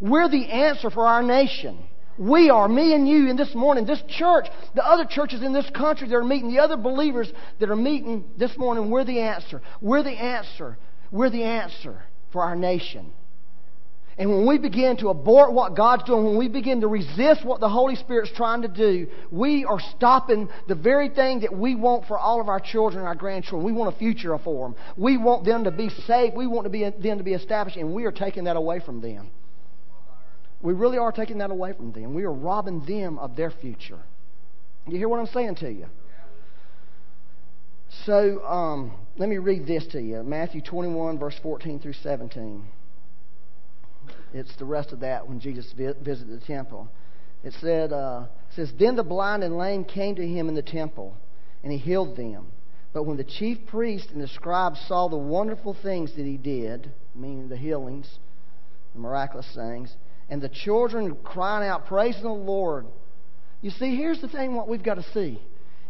[0.00, 1.78] We're the answer for our nation.
[2.18, 5.70] We are, me and you, in this morning, this church, the other churches in this
[5.70, 9.62] country that are meeting, the other believers that are meeting this morning, we're the answer.
[9.80, 10.76] We're the answer.
[11.12, 13.12] We're the answer for our nation.
[14.18, 17.60] And when we begin to abort what God's doing, when we begin to resist what
[17.60, 22.06] the Holy Spirit's trying to do, we are stopping the very thing that we want
[22.06, 23.64] for all of our children and our grandchildren.
[23.64, 24.76] We want a future for them.
[24.96, 26.34] We want them to be safe.
[26.34, 29.00] We want to be, them to be established, and we are taking that away from
[29.00, 29.30] them.
[30.60, 32.14] We really are taking that away from them.
[32.14, 34.00] We are robbing them of their future.
[34.86, 35.86] You hear what I'm saying to you?
[38.04, 42.64] So, um, let me read this to you Matthew 21, verse 14 through 17.
[44.32, 46.88] It's the rest of that when Jesus visited the temple.
[47.44, 50.62] It said, uh, it says, Then the blind and lame came to him in the
[50.62, 51.16] temple,
[51.62, 52.48] and he healed them.
[52.92, 56.90] But when the chief priests and the scribes saw the wonderful things that he did,
[57.14, 58.18] meaning the healings,
[58.94, 59.94] the miraculous things,
[60.28, 62.86] and the children crying out, praising the Lord.
[63.60, 65.40] You see, here's the thing what we've got to see.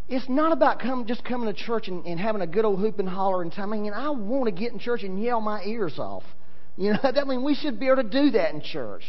[0.07, 2.97] It's not about come, just coming to church and, and having a good old hoop
[2.97, 3.71] and holler and time.
[3.73, 6.23] I mean, I want to get in church and yell my ears off.
[6.77, 9.03] You know, I mean, we should be able to do that in church.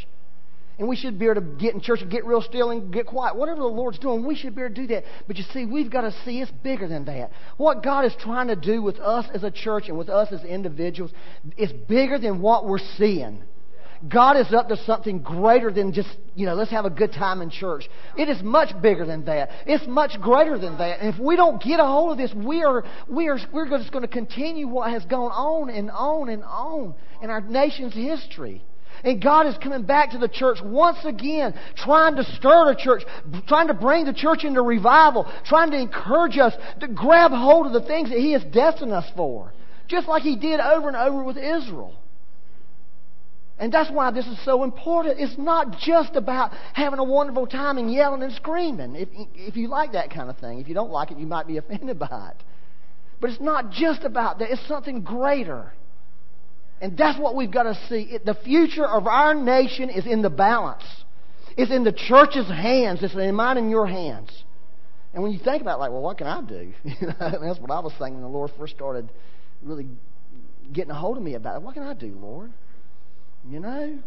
[0.80, 3.06] And we should be able to get in church and get real still and get
[3.06, 3.36] quiet.
[3.36, 5.04] Whatever the Lord's doing, we should be able to do that.
[5.28, 7.30] But you see, we've got to see it's bigger than that.
[7.58, 10.42] What God is trying to do with us as a church and with us as
[10.42, 11.12] individuals
[11.56, 13.44] is bigger than what we're seeing.
[14.08, 17.42] God is up to something greater than just, you know, let's have a good time
[17.42, 17.88] in church.
[18.16, 19.50] It is much bigger than that.
[19.66, 21.00] It's much greater than that.
[21.00, 23.92] And if we don't get a hold of this, we are, we are, we're just
[23.92, 28.64] going to continue what has gone on and on and on in our nation's history.
[29.04, 33.02] And God is coming back to the church once again, trying to stir the church,
[33.46, 37.72] trying to bring the church into revival, trying to encourage us to grab hold of
[37.72, 39.52] the things that He has destined us for.
[39.88, 41.99] Just like He did over and over with Israel.
[43.60, 45.20] And that's why this is so important.
[45.20, 48.96] It's not just about having a wonderful time and yelling and screaming.
[48.96, 51.46] If, if you like that kind of thing, if you don't like it, you might
[51.46, 52.42] be offended by it.
[53.20, 55.74] But it's not just about that, it's something greater.
[56.80, 58.08] And that's what we've got to see.
[58.10, 60.84] It, the future of our nation is in the balance.
[61.58, 63.02] It's in the church's hands.
[63.02, 64.30] It's in mine and your hands.
[65.12, 66.72] And when you think about it, like, well, what can I do?
[67.20, 69.10] that's what I was thinking when the Lord first started
[69.62, 69.86] really
[70.72, 71.62] getting a hold of me about it.
[71.62, 72.50] What can I do, Lord?
[73.48, 73.98] You know?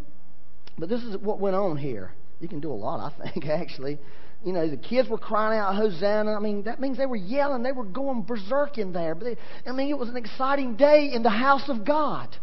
[0.77, 2.11] But this is what went on here.
[2.39, 3.99] You can do a lot, I think, actually.
[4.43, 6.33] You know, the kids were crying out, Hosanna.
[6.33, 7.63] I mean, that means they were yelling.
[7.63, 9.15] They were going berserk in there.
[9.15, 12.35] But they, I mean, it was an exciting day in the house of God.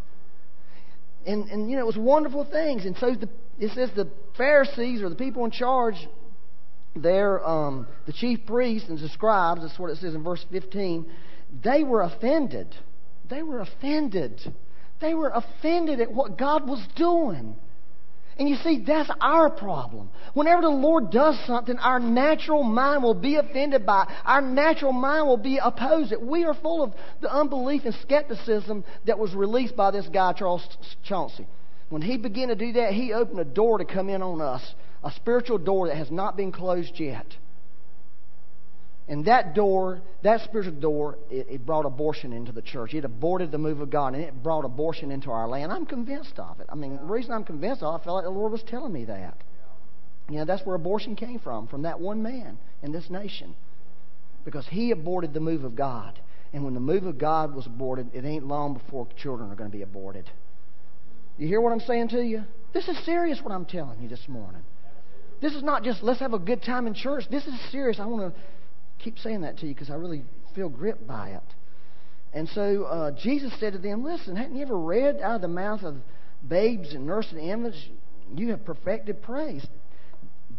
[1.27, 2.87] And, and you know, it was wonderful things.
[2.87, 5.97] And so the, it says the Pharisees, or the people in charge,
[6.97, 11.05] there, um, the chief priests and the scribes, that's what it says in verse 15,
[11.63, 12.75] they were offended.
[13.29, 14.41] They were offended
[15.01, 17.57] they were offended at what God was doing.
[18.39, 20.09] And you see, that's our problem.
[20.33, 24.09] Whenever the Lord does something, our natural mind will be offended by it.
[24.25, 26.23] Our natural mind will be opposed it.
[26.23, 30.67] We are full of the unbelief and skepticism that was released by this guy, Charles
[31.05, 31.47] Chauncy.
[31.91, 34.75] When he began to do that, he opened a door to come in on us,
[35.05, 37.27] a spiritual door that has not been closed yet.
[39.11, 42.95] And that door, that spiritual door, it, it, brought abortion into the church.
[42.95, 45.73] It aborted the move of God, and it brought abortion into our land.
[45.73, 46.67] I'm convinced of it.
[46.69, 48.93] I mean, the reason I'm convinced of it, I felt like the Lord was telling
[48.93, 49.37] me that.
[50.29, 53.57] You know, that's where abortion came from, from that one man in this nation.
[54.45, 56.21] Because he aborted the move of God.
[56.53, 59.73] And when the move of God was aborted, it ain't long before children are going
[59.73, 60.31] to be aborted.
[61.37, 62.45] You hear what I'm saying to you?
[62.73, 64.63] This is serious what I'm telling you this morning.
[65.43, 67.25] This is not just let's have a good time in church.
[67.29, 67.99] This is serious.
[67.99, 68.41] I want to
[69.03, 70.25] keep saying that to you because I really
[70.55, 71.55] feel gripped by it.
[72.33, 75.49] And so uh, Jesus said to them, Listen, hadn't you ever read out of the
[75.49, 75.97] mouth of
[76.47, 77.89] babes and nursing infants,
[78.35, 79.67] you have perfected praise?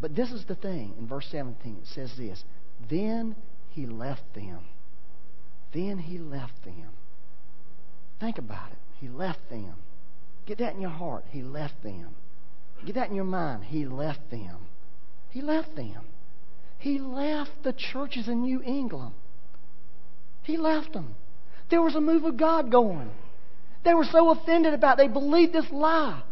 [0.01, 0.95] But this is the thing.
[0.99, 2.43] In verse 17, it says this
[2.89, 3.35] Then
[3.69, 4.59] he left them.
[5.73, 6.89] Then he left them.
[8.19, 8.77] Think about it.
[8.99, 9.73] He left them.
[10.45, 11.23] Get that in your heart.
[11.29, 12.09] He left them.
[12.85, 13.63] Get that in your mind.
[13.63, 14.57] He left them.
[15.29, 16.01] He left them.
[16.81, 19.13] He left the churches in New England.
[20.41, 21.13] He left them.
[21.69, 23.11] There was a move of God going.
[23.85, 25.03] They were so offended about it.
[25.03, 26.23] They believed this lie.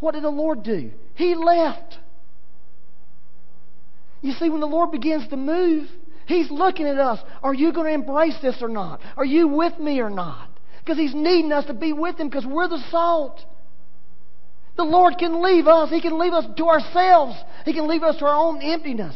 [0.00, 0.90] What did the Lord do?
[1.16, 1.98] He left.
[4.22, 5.86] You see, when the Lord begins to move,
[6.24, 7.18] He's looking at us.
[7.42, 9.00] Are you going to embrace this or not?
[9.18, 10.48] Are you with me or not?
[10.78, 13.38] Because He's needing us to be with Him because we're the salt.
[14.78, 15.90] The Lord can leave us.
[15.90, 17.36] He can leave us to ourselves.
[17.66, 19.14] He can leave us to our own emptiness.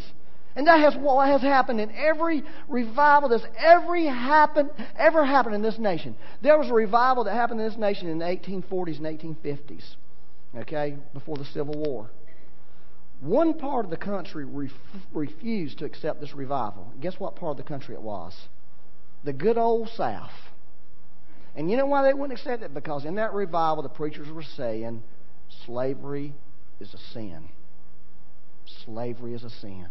[0.56, 5.62] And that has what has happened in every revival that's ever happened, ever happened in
[5.62, 6.14] this nation.
[6.42, 9.96] There was a revival that happened in this nation in the 1840s and 1850s,
[10.58, 12.08] okay, before the Civil War.
[13.20, 14.70] One part of the country ref-
[15.12, 16.92] refused to accept this revival.
[17.00, 18.34] Guess what part of the country it was?
[19.24, 20.30] The good old South.
[21.56, 22.74] And you know why they wouldn't accept it?
[22.74, 25.02] Because in that revival, the preachers were saying
[25.66, 26.34] slavery
[26.80, 27.48] is a sin.
[28.84, 29.86] Slavery is a sin.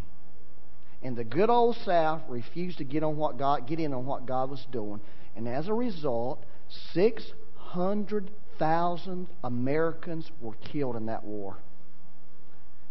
[1.04, 4.24] And the good old South refused to get on what God get in on what
[4.26, 5.00] God was doing.
[5.36, 6.42] And as a result,
[6.92, 11.58] six hundred thousand Americans were killed in that war.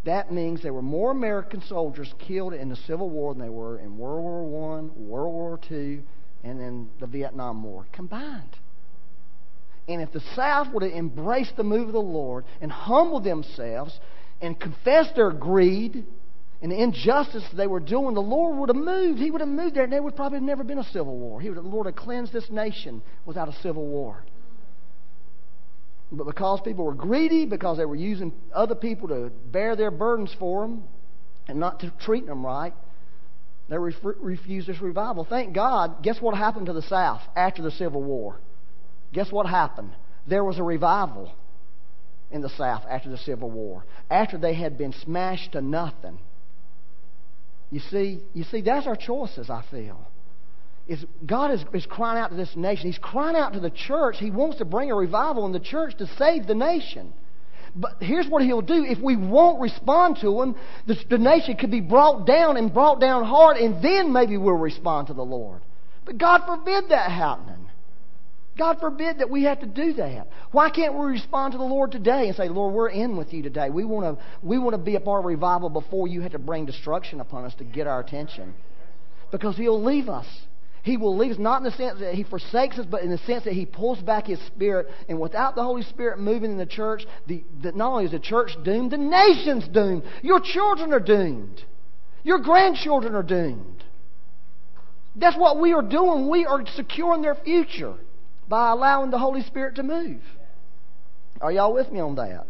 [0.04, 3.78] That means there were more American soldiers killed in the Civil War than there were
[3.78, 6.02] in World War One, World War Two,
[6.44, 8.56] and then the Vietnam War combined.
[9.88, 13.98] And if the South would have embraced the move of the Lord and humbled themselves
[14.40, 16.04] and confessed their greed
[16.64, 19.20] and the injustice they were doing, the Lord would have moved.
[19.20, 21.38] He would have moved there, and there would probably have never been a civil war.
[21.38, 24.24] He would, the Lord have cleansed this nation without a civil war.
[26.10, 30.34] But because people were greedy, because they were using other people to bear their burdens
[30.38, 30.84] for them
[31.48, 32.72] and not to treat them right,
[33.68, 35.26] they ref- refused this revival.
[35.28, 38.40] Thank God, guess what happened to the South after the Civil War?
[39.12, 39.90] Guess what happened?
[40.26, 41.30] There was a revival
[42.30, 46.18] in the South after the Civil War, after they had been smashed to nothing.
[47.74, 49.98] You see, you see, that's our choices, I feel
[50.86, 52.86] is God is, is crying out to this nation.
[52.86, 54.16] He's crying out to the church.
[54.18, 57.12] He wants to bring a revival in the church to save the nation.
[57.74, 58.84] But here's what he'll do.
[58.84, 60.54] If we won't respond to him,
[60.86, 64.54] the, the nation could be brought down and brought down hard, and then maybe we'll
[64.54, 65.62] respond to the Lord.
[66.04, 67.66] But God forbid that happening.
[68.56, 70.28] God forbid that we have to do that.
[70.52, 73.42] Why can't we respond to the Lord today and say, Lord, we're in with you
[73.42, 73.68] today.
[73.68, 76.38] We want to, we want to be a part of revival before you have to
[76.38, 78.54] bring destruction upon us to get our attention.
[79.32, 80.26] Because He'll leave us.
[80.84, 83.18] He will leave us not in the sense that He forsakes us, but in the
[83.18, 84.86] sense that He pulls back His Spirit.
[85.08, 88.20] And without the Holy Spirit moving in the church, the, the, not only is the
[88.20, 90.04] church doomed, the nation's doomed.
[90.22, 91.60] Your children are doomed.
[92.22, 93.82] Your grandchildren are doomed.
[95.16, 96.28] That's what we are doing.
[96.28, 97.94] We are securing their future
[98.48, 100.20] by allowing the Holy Spirit to move.
[101.40, 102.46] Are y'all with me on that?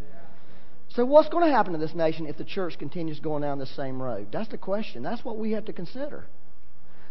[0.89, 3.67] So, what's going to happen to this nation if the church continues going down the
[3.67, 4.29] same road?
[4.33, 5.03] That's the question.
[5.03, 6.27] That's what we have to consider.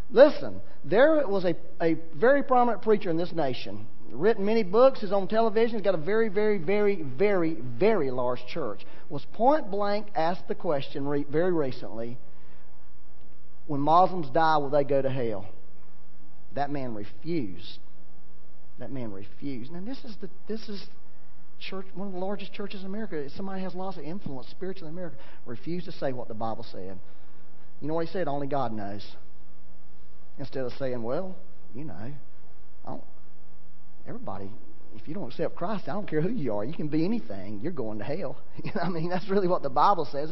[0.09, 5.11] Listen, there was a, a very prominent preacher in this nation, written many books, is
[5.11, 8.86] on television, he's got a very, very, very, very, very large church.
[9.09, 12.17] Was point blank asked the question re- very recently
[13.67, 15.47] when Muslims die, will they go to hell?
[16.53, 17.79] That man refused.
[18.84, 19.71] That man refused.
[19.71, 20.86] Now, this is, the, this is
[21.57, 23.29] church, one of the largest churches in America.
[23.29, 25.15] Somebody has lots of influence spiritually in America.
[25.45, 26.99] Refused to say what the Bible said.
[27.79, 28.27] You know what he said?
[28.27, 29.09] Only God knows.
[30.38, 31.34] Instead of saying, well,
[31.73, 33.03] you know, I don't,
[34.05, 34.51] everybody,
[34.97, 36.65] if you don't accept Christ, I don't care who you are.
[36.65, 37.61] You can be anything.
[37.63, 38.36] You're going to hell.
[38.84, 40.29] I mean, that's really what the Bible says.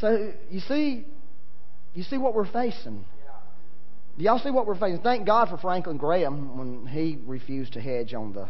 [0.00, 1.06] So you see,
[1.94, 3.06] you see what we're facing.
[4.18, 5.00] Do y'all see what we're facing?
[5.00, 8.48] Thank God for Franklin Graham when he refused to hedge on the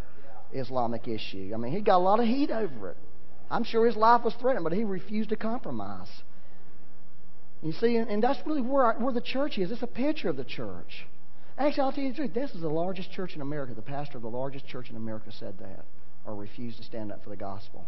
[0.59, 1.53] Islamic issue.
[1.53, 2.97] I mean, he got a lot of heat over it.
[3.51, 6.09] I'm sure his life was threatened, but he refused to compromise.
[7.63, 9.71] You see, and that's really where, where the church is.
[9.71, 11.07] It's a picture of the church.
[11.59, 12.35] Actually, I'll tell you the truth.
[12.35, 13.75] This is the largest church in America.
[13.75, 15.85] The pastor of the largest church in America said that,
[16.25, 17.85] or refused to stand up for the gospel.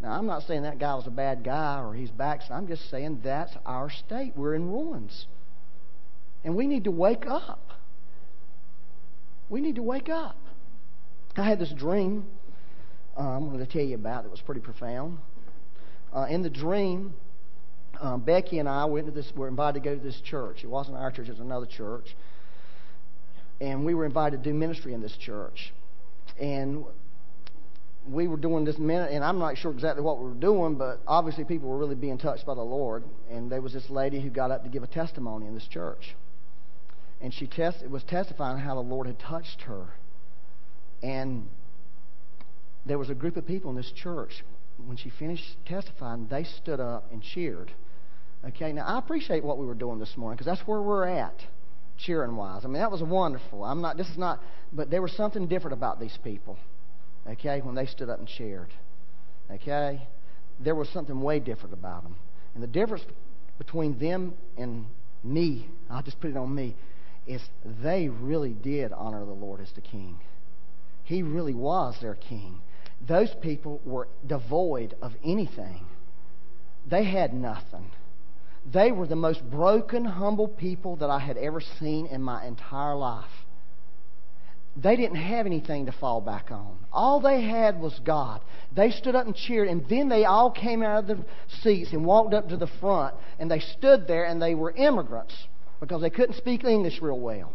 [0.00, 2.52] Now, I'm not saying that guy was a bad guy or he's backslid.
[2.52, 4.32] I'm just saying that's our state.
[4.36, 5.26] We're in ruins.
[6.44, 7.72] And we need to wake up.
[9.48, 10.36] We need to wake up.
[11.36, 12.26] I had this dream
[13.18, 15.18] uh, I'm going to tell you about that was pretty profound.
[16.14, 17.14] Uh, in the dream,
[18.00, 19.32] um, Becky and I went to this.
[19.34, 20.62] Were invited to go to this church.
[20.62, 22.16] It wasn't our church; it was another church,
[23.60, 25.72] and we were invited to do ministry in this church.
[26.40, 26.84] And
[28.08, 31.00] we were doing this minute, and I'm not sure exactly what we were doing, but
[31.06, 33.02] obviously people were really being touched by the Lord.
[33.28, 36.14] And there was this lady who got up to give a testimony in this church,
[37.20, 39.86] and she test, was testifying how the Lord had touched her.
[41.02, 41.48] And
[42.86, 44.44] there was a group of people in this church.
[44.84, 47.72] When she finished testifying, they stood up and cheered.
[48.46, 51.34] Okay, now I appreciate what we were doing this morning because that's where we're at,
[51.96, 52.64] cheering wise.
[52.64, 53.64] I mean, that was wonderful.
[53.64, 53.96] I'm not.
[53.96, 54.40] This is not.
[54.72, 56.56] But there was something different about these people.
[57.26, 58.72] Okay, when they stood up and cheered.
[59.50, 60.06] Okay,
[60.60, 62.16] there was something way different about them,
[62.54, 63.02] and the difference
[63.58, 64.86] between them and
[65.24, 66.76] me, I'll just put it on me,
[67.28, 67.42] is
[67.82, 70.18] they really did honor the Lord as the king.
[71.04, 72.60] He really was their king.
[73.06, 75.86] Those people were devoid of anything.
[76.86, 77.90] They had nothing.
[78.70, 82.96] They were the most broken, humble people that I had ever seen in my entire
[82.96, 83.24] life.
[84.76, 86.78] They didn't have anything to fall back on.
[86.92, 88.40] All they had was God.
[88.74, 91.24] They stood up and cheered, and then they all came out of the
[91.62, 95.34] seats and walked up to the front, and they stood there, and they were immigrants
[95.80, 97.52] because they couldn't speak English real well.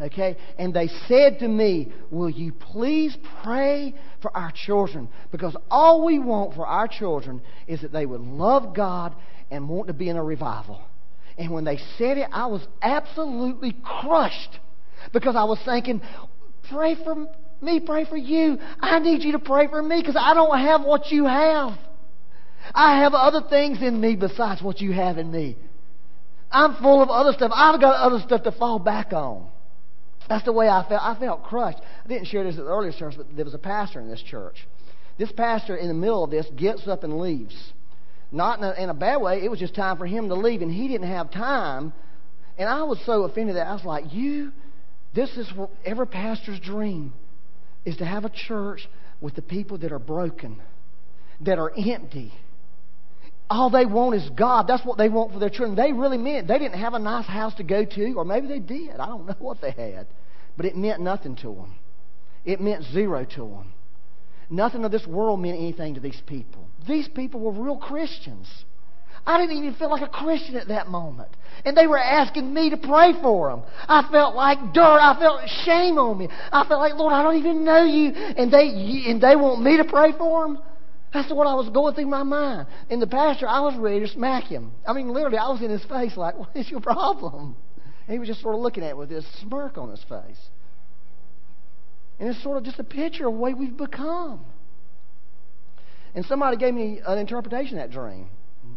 [0.00, 0.36] Okay?
[0.58, 5.08] And they said to me, Will you please pray for our children?
[5.30, 9.14] Because all we want for our children is that they would love God
[9.50, 10.80] and want to be in a revival.
[11.36, 14.58] And when they said it, I was absolutely crushed
[15.12, 16.00] because I was thinking,
[16.70, 17.26] Pray for
[17.60, 18.58] me, pray for you.
[18.80, 21.78] I need you to pray for me because I don't have what you have.
[22.74, 25.56] I have other things in me besides what you have in me.
[26.50, 27.52] I'm full of other stuff.
[27.54, 29.48] I've got other stuff to fall back on.
[30.28, 31.02] That's the way I felt.
[31.02, 31.78] I felt crushed.
[32.04, 34.22] I didn't share this at the earlier service, but there was a pastor in this
[34.22, 34.56] church.
[35.18, 37.72] This pastor, in the middle of this, gets up and leaves.
[38.32, 39.42] Not in a, in a bad way.
[39.42, 41.92] It was just time for him to leave, and he didn't have time.
[42.58, 44.52] And I was so offended that I was like, "You,
[45.14, 47.12] this is what every pastor's dream
[47.84, 48.88] is to have a church
[49.20, 50.60] with the people that are broken,
[51.40, 52.32] that are empty."
[53.50, 54.68] All they want is God.
[54.68, 55.74] That's what they want for their children.
[55.74, 58.60] They really meant they didn't have a nice house to go to, or maybe they
[58.60, 58.96] did.
[58.98, 60.06] I don't know what they had.
[60.56, 61.74] But it meant nothing to them.
[62.44, 63.72] It meant zero to them.
[64.48, 66.68] Nothing of this world meant anything to these people.
[66.88, 68.48] These people were real Christians.
[69.26, 71.28] I didn't even feel like a Christian at that moment.
[71.64, 73.62] And they were asking me to pray for them.
[73.86, 74.98] I felt like dirt.
[74.98, 76.28] I felt shame on me.
[76.52, 78.12] I felt like, Lord, I don't even know you.
[78.12, 80.58] And they, and they want me to pray for them?
[81.12, 82.68] That's what I was going through my mind.
[82.88, 84.72] And the pastor, I was ready to smack him.
[84.86, 87.56] I mean, literally, I was in his face like, what is your problem?
[88.06, 90.38] And he was just sort of looking at it with this smirk on his face.
[92.18, 94.44] And it's sort of just a picture of way we've become.
[96.14, 98.28] And somebody gave me an interpretation of that dream,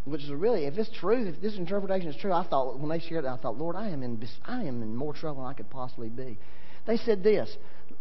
[0.05, 2.99] which is really, if it's true, if this interpretation is true, I thought, when they
[2.99, 5.53] shared it, I thought, Lord, I am in, I am in more trouble than I
[5.53, 6.37] could possibly be.
[6.85, 7.55] They said this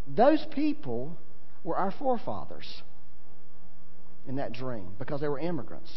[0.06, 1.16] those people
[1.64, 2.82] were our forefathers
[4.26, 5.90] in that dream because they were immigrants.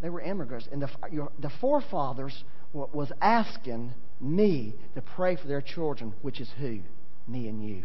[0.00, 2.42] They were immigrants, and the, your, the forefathers
[2.72, 6.80] was asking me to pray for their children, which is who?
[7.28, 7.84] Me and you.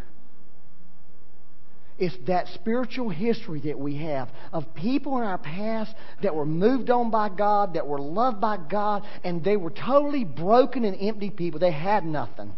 [1.98, 6.90] It's that spiritual history that we have of people in our past that were moved
[6.90, 11.30] on by God, that were loved by God, and they were totally broken and empty
[11.30, 11.58] people.
[11.58, 12.54] They had nothing.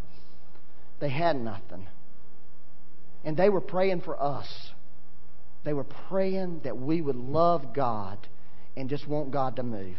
[1.00, 1.86] They had nothing.
[3.24, 4.46] And they were praying for us.
[5.64, 8.18] They were praying that we would love God
[8.76, 9.96] and just want God to move,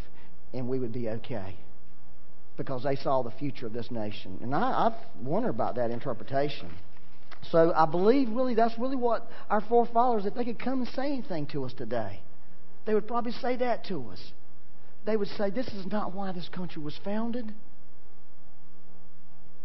[0.52, 1.56] and we would be okay.
[2.56, 4.38] Because they saw the future of this nation.
[4.42, 6.70] And I, I've wondered about that interpretation.
[7.50, 11.06] So I believe really that's really what our forefathers, if they could come and say
[11.06, 12.20] anything to us today,
[12.84, 14.32] they would probably say that to us.
[15.04, 17.52] They would say, This is not why this country was founded.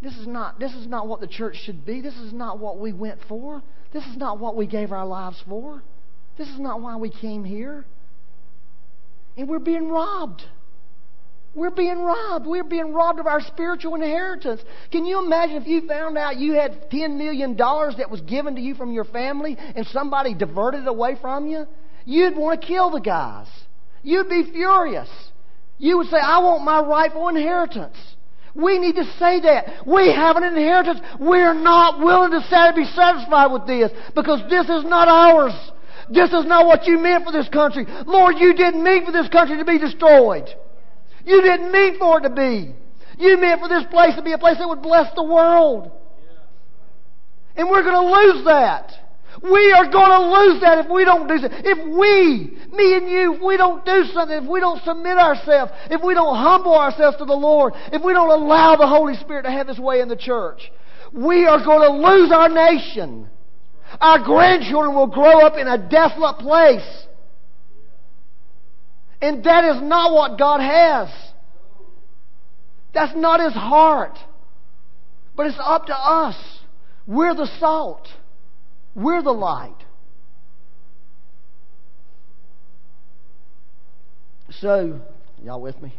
[0.02, 2.02] This is not this is not what the church should be.
[2.02, 3.64] This is not what we went for.
[3.94, 5.82] This is not what we gave our lives for.
[6.38, 7.86] This is not why we came here.
[9.38, 10.44] And we're being robbed.
[11.56, 12.46] We're being robbed.
[12.46, 14.62] We're being robbed of our spiritual inheritance.
[14.92, 18.62] Can you imagine if you found out you had $10 million that was given to
[18.62, 21.66] you from your family and somebody diverted it away from you?
[22.06, 23.48] You'd want to kill the guys.
[24.04, 25.10] You'd be furious.
[25.80, 27.98] You would say, I want my rightful inheritance.
[28.58, 29.86] We need to say that.
[29.86, 31.00] We have an inheritance.
[31.20, 35.54] We're not willing to be satisfied with this because this is not ours.
[36.10, 37.86] This is not what you meant for this country.
[38.06, 40.50] Lord, you didn't mean for this country to be destroyed.
[41.24, 42.74] You didn't mean for it to be.
[43.20, 45.92] You meant for this place to be a place that would bless the world.
[47.56, 48.92] And we're going to lose that.
[49.44, 51.62] We are going to lose that if we don't do something.
[51.64, 55.72] If we, me and you, if we don't do something, if we don't submit ourselves,
[55.92, 59.44] if we don't humble ourselves to the Lord, if we don't allow the Holy Spirit
[59.44, 60.72] to have His way in the church,
[61.14, 63.30] we are going to lose our nation.
[64.02, 67.06] Our grandchildren will grow up in a desolate place.
[69.22, 71.10] And that is not what God has.
[72.94, 74.18] That's not His heart.
[75.36, 76.36] But it's up to us.
[77.06, 78.08] We're the salt.
[78.98, 79.78] We're the light.
[84.50, 85.00] So,
[85.44, 85.94] y'all with me?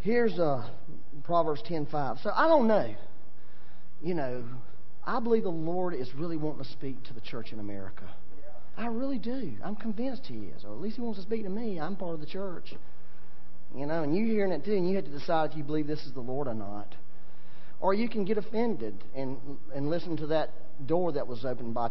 [0.00, 0.66] Here's uh,
[1.24, 2.22] Proverbs 10:5.
[2.22, 2.94] So I don't know.
[4.00, 4.44] You know,
[5.06, 8.04] I believe the Lord is really wanting to speak to the church in America.
[8.78, 9.52] I really do.
[9.62, 11.78] I'm convinced He is, or at least He wants to speak to me.
[11.78, 12.72] I'm part of the church.
[13.76, 15.86] You know, and you're hearing it too, and you have to decide if you believe
[15.86, 16.94] this is the Lord or not.
[17.80, 19.38] Or you can get offended and
[19.74, 20.50] and listen to that
[20.86, 21.90] door that was opened by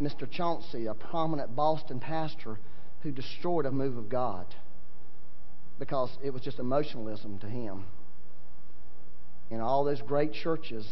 [0.00, 0.28] Mr.
[0.30, 2.58] Chauncy, a prominent Boston pastor
[3.02, 4.46] who destroyed a move of God
[5.78, 7.84] because it was just emotionalism to him.
[9.50, 10.86] And all those great churches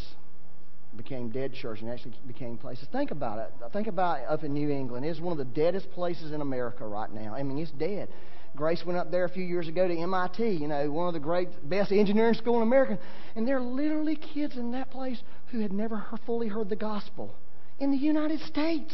[0.96, 2.88] became dead churches and actually became places.
[2.90, 3.52] Think about it.
[3.72, 5.04] Think about it up in New England.
[5.04, 7.34] It's one of the deadest places in America right now.
[7.34, 8.08] I mean, it's dead.
[8.56, 11.20] Grace went up there a few years ago to MIT, you know, one of the
[11.20, 12.98] great, best engineering school in America.
[13.36, 17.34] And there are literally kids in that place who had never fully heard the gospel.
[17.78, 18.92] In the United States,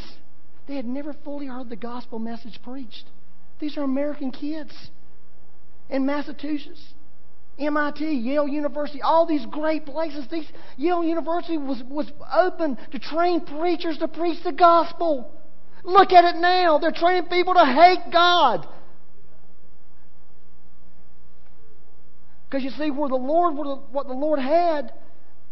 [0.67, 3.05] they had never fully heard the gospel message preached.
[3.61, 4.73] These are American kids
[5.89, 6.95] in Massachusetts.
[7.59, 10.27] MIT, Yale University, all these great places.
[10.29, 15.31] These, Yale University was, was open to train preachers to preach the gospel.
[15.85, 16.79] Look at it now.
[16.79, 18.67] They're training people to hate God.
[22.55, 23.57] Because you see, where the Lord,
[23.91, 24.93] what the Lord had,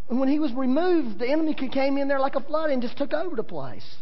[0.06, 3.12] when He was removed, the enemy came in there like a flood and just took
[3.12, 3.96] over the place.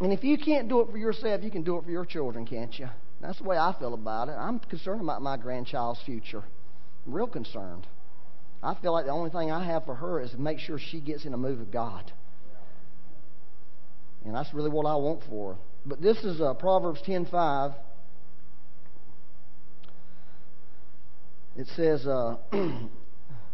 [0.00, 2.46] And if you can't do it for yourself, you can do it for your children,
[2.46, 2.88] can't you?
[3.20, 4.32] That's the way I feel about it.
[4.32, 6.42] I'm concerned about my grandchild's future.
[7.04, 7.86] I'm real concerned.
[8.62, 11.02] I feel like the only thing I have for her is to make sure she
[11.02, 12.10] gets in a move of God.
[14.24, 15.60] And that's really what I want for her.
[15.84, 17.74] But this is uh, Proverbs 10.5.
[21.56, 22.36] It says, uh,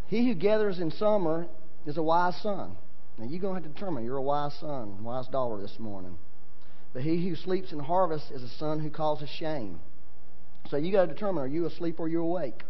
[0.09, 1.47] He who gathers in summer
[1.85, 2.77] is a wise son.
[3.19, 6.17] Now, you're going to have to determine you're a wise son, wise daughter this morning.
[6.93, 9.81] But he who sleeps in harvest is a son who causes shame.
[10.71, 12.63] So you got to determine are you asleep or you awake?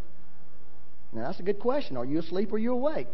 [1.12, 1.96] Now that's a good question.
[1.96, 3.06] Are you asleep or you awake?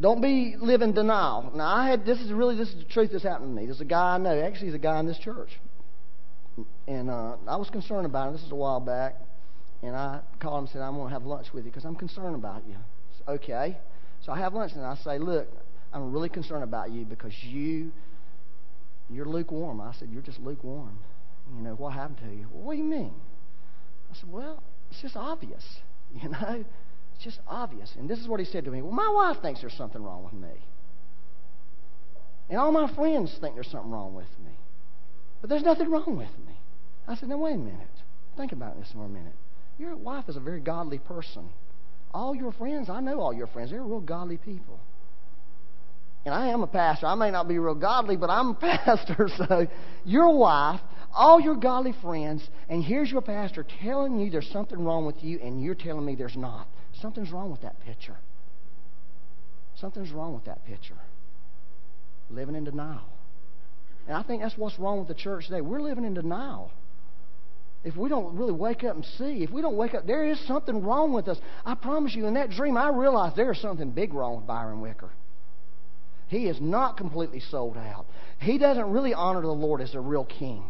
[0.00, 1.52] Don't be living denial.
[1.54, 3.66] Now I had this is really this is the truth that's happened to me.
[3.66, 4.38] There's a guy I know.
[4.42, 5.50] Actually, he's a guy in this church,
[6.88, 8.34] and uh, I was concerned about him.
[8.34, 9.14] This is a while back,
[9.84, 11.96] and I called him and said I'm going to have lunch with you because I'm
[11.96, 12.76] concerned about you.
[13.18, 13.78] Said, okay,
[14.22, 15.48] so I have lunch and I say, look,
[15.92, 17.92] I'm really concerned about you because you
[19.10, 19.80] you're lukewarm.
[19.80, 20.98] I said, You're just lukewarm.
[21.56, 22.48] You know, what happened to you?
[22.52, 23.12] Well, what do you mean?
[24.10, 25.64] I said, Well, it's just obvious.
[26.22, 26.64] You know,
[27.12, 27.92] it's just obvious.
[27.98, 28.82] And this is what he said to me.
[28.82, 30.64] Well, my wife thinks there's something wrong with me.
[32.48, 34.52] And all my friends think there's something wrong with me.
[35.40, 36.56] But there's nothing wrong with me.
[37.08, 37.80] I said, Now, wait a minute.
[38.36, 39.34] Think about this for a minute.
[39.78, 41.48] Your wife is a very godly person.
[42.12, 44.78] All your friends, I know all your friends, they're real godly people
[46.24, 47.06] and I am a pastor.
[47.06, 49.28] I may not be real godly, but I'm a pastor.
[49.36, 49.66] So
[50.04, 50.80] your wife,
[51.12, 55.38] all your godly friends, and here's your pastor telling you there's something wrong with you,
[55.40, 56.66] and you're telling me there's not.
[57.00, 58.16] Something's wrong with that picture.
[59.76, 60.96] Something's wrong with that picture.
[62.30, 63.02] Living in denial.
[64.06, 65.60] And I think that's what's wrong with the church today.
[65.60, 66.70] We're living in denial.
[67.84, 70.40] If we don't really wake up and see, if we don't wake up, there is
[70.46, 71.38] something wrong with us.
[71.66, 74.80] I promise you, in that dream, I realized there is something big wrong with Byron
[74.80, 75.10] Wicker.
[76.28, 78.06] He is not completely sold out.
[78.40, 80.64] He doesn't really honor the Lord as a real king.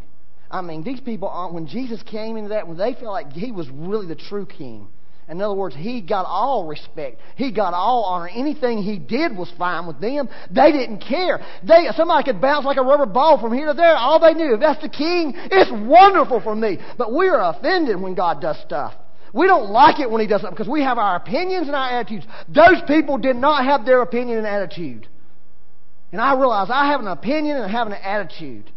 [0.51, 3.53] I mean, these people, aren't, when Jesus came into that, when they felt like he
[3.53, 4.89] was really the true king.
[5.29, 7.19] In other words, he got all respect.
[7.37, 8.29] He got all honor.
[8.29, 10.29] Anything he did was fine with them.
[10.51, 11.41] They didn't care.
[11.67, 13.97] They, somebody could bounce like a rubber ball from here to there.
[13.97, 16.79] All they knew, if that's the king, it's wonderful for me.
[16.99, 18.95] But we are offended when God does stuff.
[19.33, 21.89] We don't like it when he does something because we have our opinions and our
[21.89, 22.27] attitudes.
[22.49, 25.09] Those people did not have their opinion and attitude.
[26.13, 28.71] And I realize I have an opinion and I have an attitude.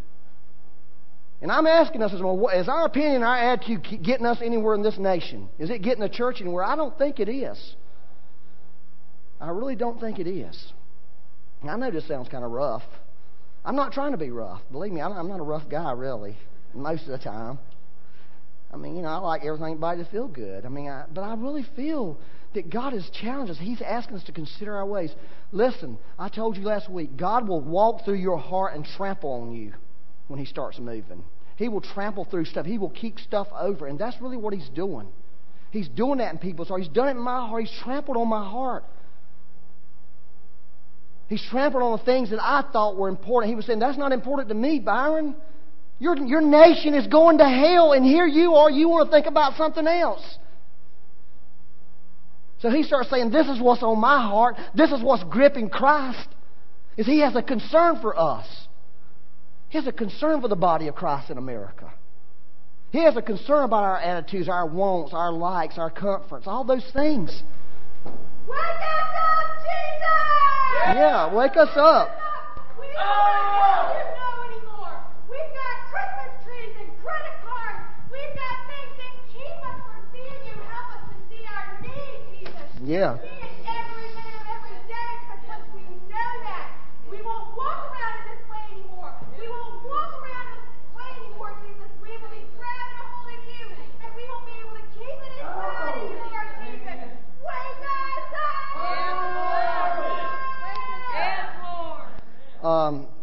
[1.42, 5.50] And I'm asking us, is our opinion our attitude getting us anywhere in this nation?
[5.60, 6.64] Is it getting the church anywhere?
[6.64, 7.76] I don't think it is.
[9.40, 10.74] I really don't think it is.
[11.68, 12.84] I know this sounds kind of rough.
[13.64, 14.62] I'm not trying to be rough.
[14.72, 16.38] Believe me, I'm not a rough guy, really,
[16.74, 17.60] most of the time.
[18.74, 20.66] I mean, you know, I like everything, everybody to feel good.
[20.66, 22.18] I mean, I, but I really feel
[22.54, 23.58] that God has challenged us.
[23.60, 25.12] He's asking us to consider our ways.
[25.52, 29.54] Listen, I told you last week, God will walk through your heart and trample on
[29.54, 29.74] you
[30.28, 31.24] when He starts moving.
[31.56, 32.66] He will trample through stuff.
[32.66, 33.88] He will kick stuff over.
[33.88, 35.08] And that's really what He's doing.
[35.72, 36.82] He's doing that in people's heart.
[36.82, 37.64] He's done it in my heart.
[37.64, 38.84] He's trampled on my heart.
[41.28, 43.50] He's trampled on the things that I thought were important.
[43.50, 45.36] He was saying, That's not important to me, Byron.
[46.00, 48.70] Your, your nation is going to hell, and here you are.
[48.70, 50.24] You want to think about something else.
[52.60, 54.56] So he starts saying, This is what's on my heart.
[54.74, 56.28] This is what's gripping Christ.
[56.96, 58.48] Is he has a concern for us.
[59.70, 61.92] He has a concern for the body of Christ in America.
[62.92, 66.90] He has a concern about our attitudes, our wants, our likes, our comforts, all those
[66.94, 67.44] things.
[68.06, 70.96] Wake us up, Jesus!
[70.96, 72.16] Yeah, wake us up.
[72.80, 75.04] We don't want to know anymore.
[75.30, 77.84] We've got Christmas trees and credit cards.
[78.10, 80.56] We've got things that keep us from seeing you.
[80.64, 82.70] Help us to see our need, Jesus.
[82.86, 83.37] Yeah.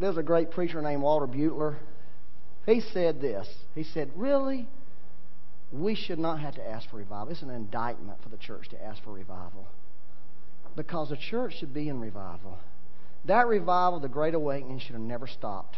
[0.01, 1.78] There's a great preacher named Walter Butler.
[2.66, 3.49] He said this.
[3.74, 4.68] He said, Really?
[5.72, 7.30] We should not have to ask for revival.
[7.30, 9.66] It's an indictment for the church to ask for revival.
[10.76, 12.59] Because the church should be in revival.
[13.24, 15.76] That revival, the Great Awakening, should have never stopped.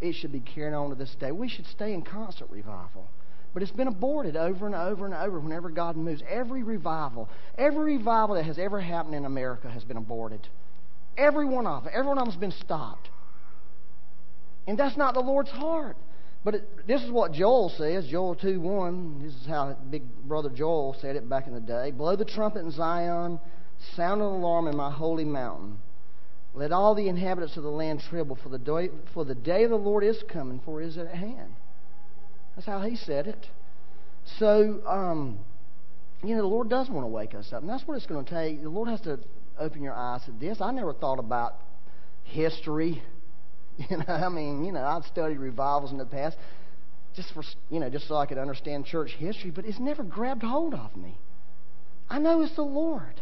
[0.00, 1.32] It should be carrying on to this day.
[1.32, 3.08] We should stay in constant revival.
[3.52, 6.22] But it's been aborted over and over and over whenever God moves.
[6.28, 10.46] Every revival, every revival that has ever happened in America has been aborted.
[11.16, 11.92] Every one of them.
[11.94, 13.10] Every one of them has been stopped.
[14.66, 15.96] And that's not the Lord's heart.
[16.44, 19.22] But it, this is what Joel says, Joel 2 1.
[19.22, 21.90] This is how big brother Joel said it back in the day.
[21.90, 23.38] Blow the trumpet in Zion,
[23.94, 25.78] sound an alarm in my holy mountain.
[26.54, 29.70] Let all the inhabitants of the land tremble, for the day, for the day of
[29.70, 31.54] the Lord is coming, for it is at hand.
[32.54, 33.46] That's how he said it.
[34.38, 35.38] So, um,
[36.22, 38.24] you know, the Lord does want to wake us up, and that's what it's going
[38.24, 38.62] to take.
[38.62, 39.20] The Lord has to
[39.60, 40.60] open your eyes to this.
[40.60, 41.54] I never thought about
[42.24, 43.02] history.
[43.88, 46.36] You know, I mean, you know, I've studied revivals in the past
[47.16, 50.42] just for, you know, just so I could understand church history, but it's never grabbed
[50.42, 51.16] hold of me.
[52.10, 53.20] I know it's the Lord.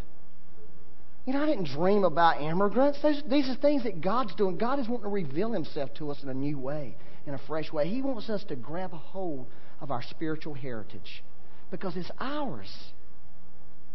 [1.26, 3.01] You know, I didn't dream about immigrants.
[3.03, 4.57] Those, these are things that God's doing.
[4.57, 7.70] God is wanting to reveal Himself to us in a new way, in a fresh
[7.70, 7.86] way.
[7.86, 9.47] He wants us to grab a hold
[9.80, 11.22] of our spiritual heritage
[11.70, 12.72] because it's ours.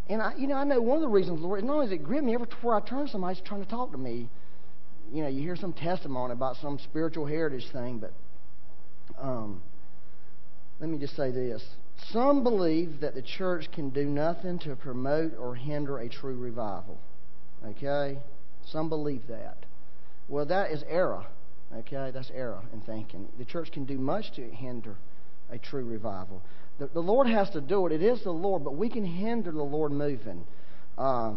[0.09, 2.03] And I, you know, I know one of the reasons, Lord, not only does it
[2.03, 4.29] grip me, everywhere I turn, somebody's trying to talk to me
[5.13, 8.13] you know, you hear some testimony about some spiritual heritage thing, but
[9.21, 9.61] um,
[10.79, 11.63] let me just say this.
[12.09, 16.97] Some believe that the church can do nothing to promote or hinder a true revival.
[17.63, 18.17] Okay?
[18.65, 19.57] Some believe that.
[20.27, 21.25] Well, that is error.
[21.77, 22.09] Okay?
[22.11, 23.27] That's error in thinking.
[23.37, 24.95] The church can do much to hinder
[25.49, 26.41] a true revival.
[26.79, 27.91] The, the Lord has to do it.
[27.91, 30.45] It is the Lord, but we can hinder the Lord moving.
[30.97, 31.33] Uh,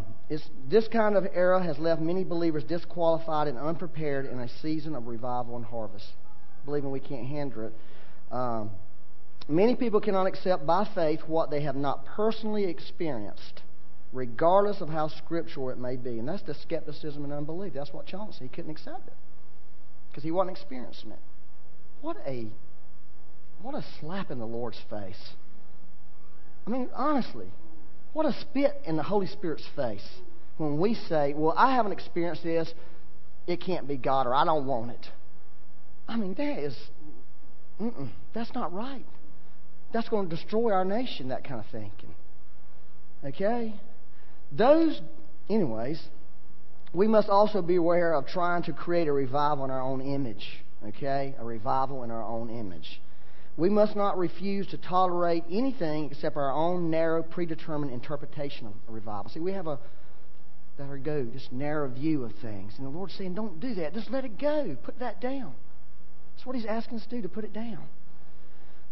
[0.68, 5.06] this kind of era has left many believers disqualified and unprepared in a season of
[5.06, 6.06] revival and harvest,
[6.64, 7.72] believing we can't hinder it.
[8.32, 8.70] Um,
[9.48, 13.62] many people cannot accept by faith what they have not personally experienced,
[14.12, 16.18] regardless of how scriptural it may be.
[16.18, 17.72] And that's the skepticism and unbelief.
[17.72, 19.14] That's what Chauncy he couldn't accept it
[20.10, 21.18] because he wasn't experiencing it.
[22.00, 22.46] What a
[23.66, 25.32] what a slap in the Lord's face.
[26.68, 27.48] I mean, honestly,
[28.12, 30.06] what a spit in the Holy Spirit's face
[30.56, 32.72] when we say, Well, I haven't experienced this,
[33.48, 35.08] it can't be God, or I don't want it.
[36.06, 36.76] I mean, that is,
[38.32, 39.04] that's not right.
[39.92, 42.14] That's going to destroy our nation, that kind of thinking.
[43.24, 43.74] Okay?
[44.52, 45.00] Those,
[45.50, 46.00] anyways,
[46.92, 50.62] we must also be aware of trying to create a revival in our own image.
[50.86, 51.34] Okay?
[51.40, 53.00] A revival in our own image.
[53.56, 59.30] We must not refuse to tolerate anything except our own narrow, predetermined interpretation of revival.
[59.30, 59.78] See, we have a
[60.76, 62.74] that her go, this narrow view of things.
[62.76, 63.94] And the Lord's saying, don't do that.
[63.94, 64.76] Just let it go.
[64.82, 65.54] Put that down.
[66.34, 67.78] That's what He's asking us to do, to put it down.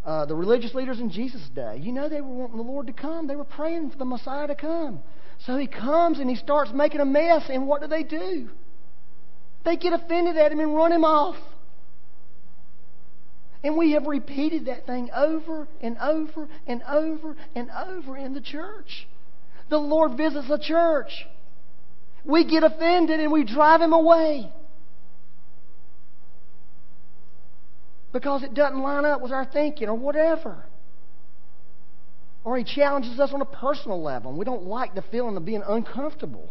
[0.04, 2.92] Uh, the religious leaders in Jesus' day, you know, they were wanting the Lord to
[2.92, 3.26] come.
[3.26, 5.00] They were praying for the Messiah to come.
[5.40, 7.44] So He comes and He starts making a mess.
[7.48, 8.48] And what do they do?
[9.64, 11.36] They get offended at Him and run Him off.
[13.64, 18.42] And we have repeated that thing over and over and over and over in the
[18.42, 19.08] church.
[19.70, 21.10] The Lord visits a church.
[22.26, 24.52] We get offended and we drive him away.
[28.12, 30.62] Because it doesn't line up with our thinking or whatever.
[32.44, 35.44] Or he challenges us on a personal level and we don't like the feeling of
[35.46, 36.50] being uncomfortable.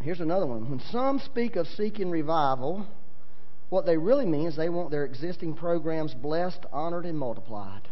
[0.00, 0.70] Here's another one.
[0.70, 2.86] When some speak of seeking revival,
[3.68, 7.82] what they really mean is they want their existing programs blessed, honored, and multiplied.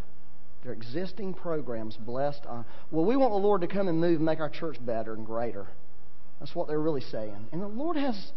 [0.63, 2.47] Their existing programs blessed.
[2.47, 5.13] On, well, we want the Lord to come and move and make our church better
[5.15, 5.67] and greater.
[6.41, 7.49] That's what they're really saying.
[7.53, 8.33] And the Lord has,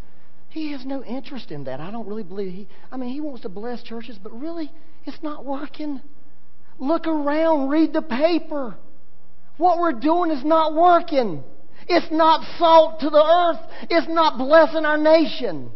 [0.48, 1.80] He has no interest in that.
[1.80, 4.70] I don't really believe He, I mean, He wants to bless churches, but really,
[5.04, 6.00] it's not working.
[6.78, 8.76] Look around, read the paper.
[9.56, 11.42] What we're doing is not working.
[11.88, 13.60] It's not salt to the earth.
[13.90, 15.70] It's not blessing our nation.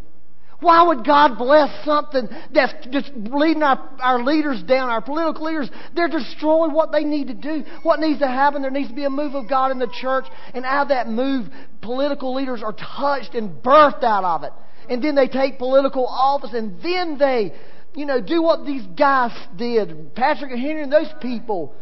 [0.60, 5.68] Why would God bless something that's just leading our, our leaders down, our political leaders?
[5.94, 7.64] They're destroying what they need to do.
[7.82, 8.62] What needs to happen?
[8.62, 10.24] There needs to be a move of God in the church.
[10.54, 11.48] And out of that move,
[11.80, 14.52] political leaders are touched and birthed out of it.
[14.88, 17.52] And then they take political office and then they
[17.94, 20.14] you know, do what these guys did.
[20.14, 21.74] Patrick and Henry and those people.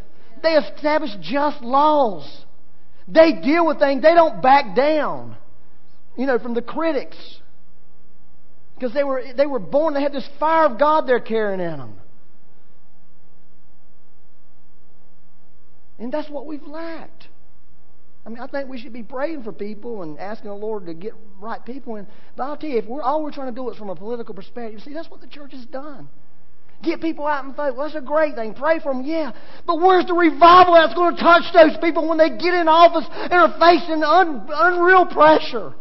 [0.42, 2.44] They establish just laws.
[3.08, 4.02] They deal with things.
[4.02, 5.36] They don't back down,
[6.16, 7.16] you know, from the critics.
[8.74, 11.78] Because they were, they were born, they had this fire of God they're carrying in
[11.78, 11.94] them.
[15.98, 17.28] And that's what we've lacked.
[18.24, 20.94] I mean, I think we should be praying for people and asking the Lord to
[20.94, 21.96] get right people.
[21.96, 23.96] And, but I'll tell you, if we're, all we're trying to do is from a
[23.96, 26.08] political perspective, see, that's what the church has done.
[26.82, 27.76] Get people out and vote.
[27.76, 28.54] Well, that's a great thing.
[28.54, 29.32] Pray for them, yeah.
[29.66, 33.06] But where's the revival that's going to touch those people when they get in office
[33.10, 35.74] and are facing un, unreal pressure?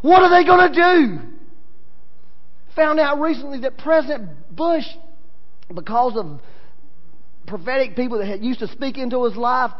[0.00, 1.18] What are they going to do?
[2.76, 4.84] Found out recently that President Bush,
[5.72, 6.40] because of
[7.46, 9.72] prophetic people that had used to speak into his life,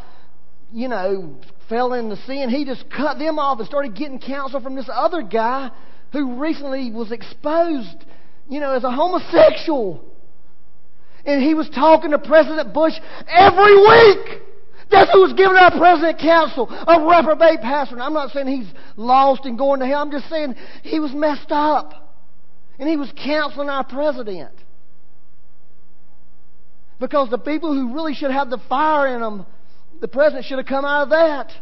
[0.71, 1.35] you know,
[1.69, 2.51] fell in into sin.
[2.51, 5.71] He just cut them off and started getting counsel from this other guy
[6.13, 8.05] who recently was exposed,
[8.51, 10.05] you know, as a homosexual.
[11.25, 12.95] And he was talking to President Bush
[13.29, 14.43] every week.
[14.91, 17.95] That's who was giving our president counsel, a reprobate pastor.
[17.95, 20.03] And I'm not saying he's lost and going to hell.
[20.03, 21.95] I'm just saying he was messed up.
[22.79, 24.53] And he was counseling our president.
[27.01, 29.47] Because the people who really should have the fire in them,
[30.01, 31.53] the president should have come out of that.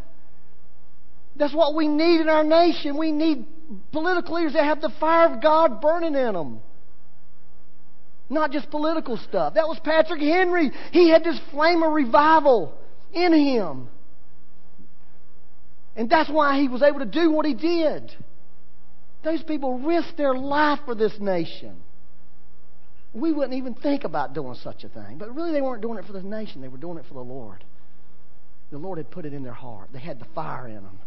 [1.37, 2.99] That's what we need in our nation.
[2.99, 3.47] We need
[3.93, 6.61] political leaders that have the fire of God burning in them.
[8.31, 9.55] Not just political stuff.
[9.55, 10.71] That was Patrick Henry.
[10.93, 12.73] He had this flame of revival
[13.13, 13.89] in him.
[15.97, 18.13] And that's why he was able to do what he did.
[19.25, 21.83] Those people risked their life for this nation.
[23.13, 25.19] We wouldn't even think about doing such a thing.
[25.19, 27.21] But really, they weren't doing it for the nation, they were doing it for the
[27.21, 27.65] Lord.
[28.71, 31.01] The Lord had put it in their heart, they had the fire in them.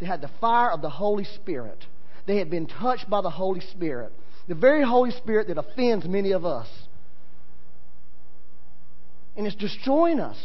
[0.00, 1.84] They had the fire of the Holy Spirit.
[2.26, 4.14] They had been touched by the Holy Spirit
[4.50, 6.66] the very Holy Spirit that offends many of us.
[9.36, 10.36] And it's destroying us.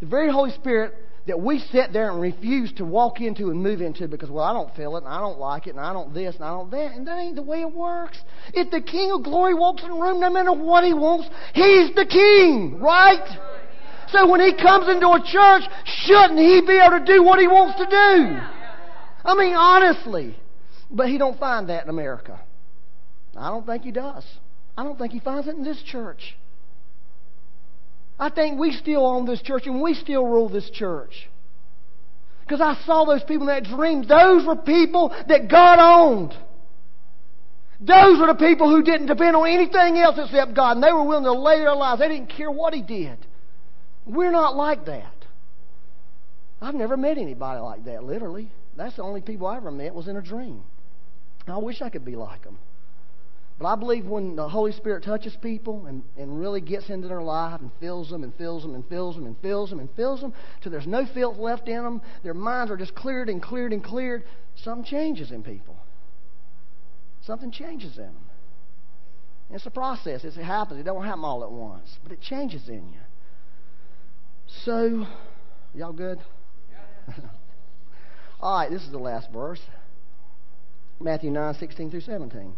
[0.00, 0.92] The very Holy Spirit
[1.28, 4.52] that we sit there and refuse to walk into and move into because, well, I
[4.52, 6.68] don't feel it, and I don't like it, and I don't this, and I don't
[6.72, 6.96] that.
[6.96, 8.18] And that ain't the way it works.
[8.52, 11.94] If the King of Glory walks in the room, no matter what he wants, he's
[11.94, 13.38] the King, right?
[14.10, 17.46] So when he comes into a church, shouldn't he be able to do what he
[17.46, 18.40] wants to do?
[19.24, 20.36] I mean, honestly.
[20.92, 22.38] But he don't find that in America.
[23.36, 24.24] I don't think he does.
[24.76, 26.36] I don't think he finds it in this church.
[28.18, 31.28] I think we still own this church and we still rule this church.
[32.42, 34.02] Because I saw those people in that dream.
[34.06, 36.34] Those were people that God owned.
[37.80, 40.76] Those were the people who didn't depend on anything else except God.
[40.76, 42.00] And they were willing to lay their lives.
[42.00, 43.18] They didn't care what He did.
[44.06, 45.14] We're not like that.
[46.60, 48.50] I've never met anybody like that, literally.
[48.76, 50.62] That's the only people I ever met was in a dream.
[51.46, 52.58] I wish I could be like them.
[53.58, 57.22] But I believe when the Holy Spirit touches people and, and really gets into their
[57.22, 60.20] life and fills them and fills them and fills them and fills them and fills
[60.20, 63.72] them till there's no filth left in them, their minds are just cleared and cleared
[63.72, 64.24] and cleared,
[64.56, 65.76] something changes in people.
[67.24, 68.24] Something changes in them.
[69.50, 70.24] It's a process.
[70.24, 70.80] It's, it happens.
[70.80, 73.00] It don't happen all at once, but it changes in you.
[74.64, 75.06] So,
[75.74, 76.18] y'all good?
[78.40, 79.60] all right, this is the last verse.
[81.02, 82.54] Matthew 9, 16 through 17.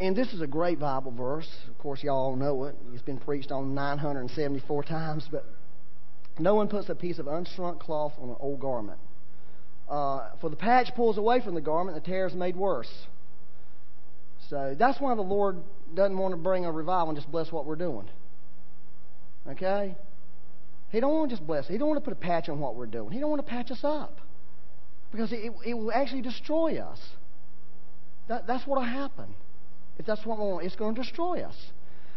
[0.00, 1.48] And this is a great Bible verse.
[1.68, 2.76] Of course, y'all know it.
[2.92, 5.28] It's been preached on 974 times.
[5.30, 5.44] But
[6.38, 8.98] no one puts a piece of unshrunk cloth on an old garment.
[9.88, 12.90] Uh, for the patch pulls away from the garment, the tear is made worse.
[14.48, 15.56] So that's why the Lord
[15.94, 18.08] doesn't want to bring a revival and just bless what we're doing.
[19.48, 19.96] Okay?
[20.90, 21.66] He don't want to just bless.
[21.66, 23.10] He don't want to put a patch on what we're doing.
[23.10, 24.20] He don't want to patch us up
[25.10, 26.98] because it, it will actually destroy us.
[28.28, 29.34] That, that's what will happen.
[29.98, 31.56] If that's what we want, it's going to destroy us.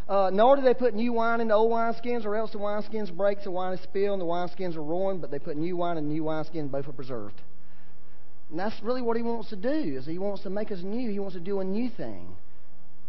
[0.09, 3.41] Uh, nor do they put new wine into old wineskins, or else the wineskins break,
[3.43, 5.21] the wine is spilled, and the wineskins are ruined.
[5.21, 7.41] But they put new wine in new wineskins, both are preserved.
[8.49, 9.69] And that's really what he wants to do.
[9.69, 11.09] Is he wants to make us new.
[11.09, 12.35] He wants to do a new thing.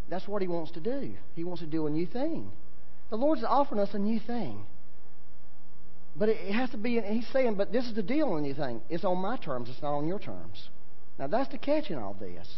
[0.08, 1.12] That's what he wants to do.
[1.34, 2.52] He wants to do a new thing.
[3.10, 4.64] The Lord's offering us a new thing.
[6.14, 8.82] But it has to be, he's saying, but this is the deal on anything.
[8.90, 10.68] It's on my terms, it's not on your terms.
[11.18, 12.48] Now, that's the catch in all this.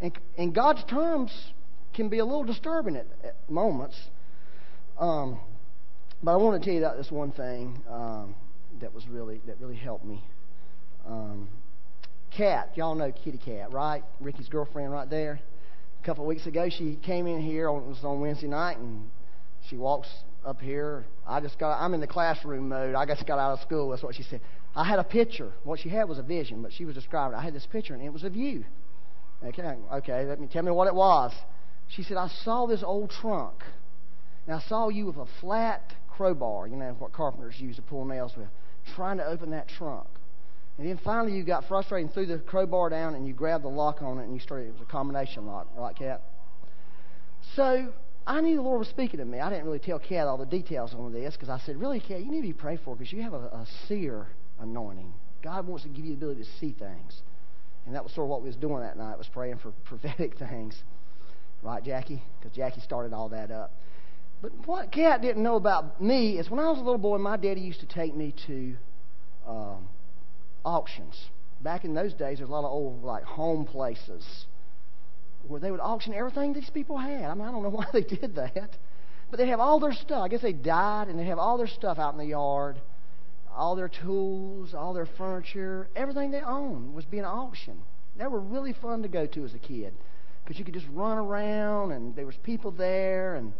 [0.00, 1.52] And, and God's terms
[1.94, 3.96] can be a little disturbing at, at moments.
[4.98, 5.40] Um,
[6.22, 8.34] but I want to tell you about this one thing um,
[8.80, 10.22] that was really that really helped me.
[11.06, 11.48] Um,
[12.36, 14.02] Cat, y'all know Kitty Cat, right?
[14.20, 15.40] Ricky's girlfriend, right there.
[16.02, 17.68] A couple of weeks ago, she came in here.
[17.68, 19.10] On, it was on Wednesday night, and
[19.68, 20.08] she walks
[20.44, 21.06] up here.
[21.26, 22.94] I just got, I'm in the classroom mode.
[22.94, 23.90] I just got out of school.
[23.90, 24.40] That's what she said.
[24.74, 25.52] I had a picture.
[25.64, 27.36] What she had was a vision, but she was describing.
[27.36, 28.64] I had this picture, and it was of you.
[29.44, 30.24] Okay, okay.
[30.24, 31.32] Let me tell me what it was.
[31.88, 33.62] She said, I saw this old trunk.
[34.46, 38.04] And I saw you with a flat crowbar, you know, what carpenters use to pull
[38.04, 38.48] nails with,
[38.96, 40.08] trying to open that trunk.
[40.78, 43.68] And then finally you got frustrated and threw the crowbar down and you grabbed the
[43.68, 46.22] lock on it and you started, it was a combination lock, like that.
[47.56, 47.92] So
[48.28, 49.40] I knew the Lord was speaking to me.
[49.40, 52.20] I didn't really tell Kat all the details on this because I said, really, Kat,
[52.20, 54.26] you need to be prayed for because you have a, a seer
[54.60, 55.14] anointing.
[55.42, 57.22] God wants to give you the ability to see things.
[57.86, 60.36] And that was sort of what we was doing that night, was praying for prophetic
[60.36, 60.82] things.
[61.62, 62.22] Right, Jackie?
[62.38, 63.72] Because Jackie started all that up.
[64.42, 67.38] But what Kat didn't know about me is when I was a little boy, my
[67.38, 68.76] daddy used to take me to
[69.46, 69.88] um,
[70.66, 71.30] auctions.
[71.62, 74.44] Back in those days, there's a lot of old like home places
[75.48, 77.24] where they would auction everything these people had.
[77.24, 78.76] I mean, I don't know why they did that,
[79.30, 80.22] but they have all their stuff.
[80.22, 82.80] I guess they died, and they have all their stuff out in the yard,
[83.54, 87.80] all their tools, all their furniture, everything they owned was being auctioned.
[88.16, 89.94] They were really fun to go to as a kid
[90.44, 93.52] because you could just run around, and there was people there, and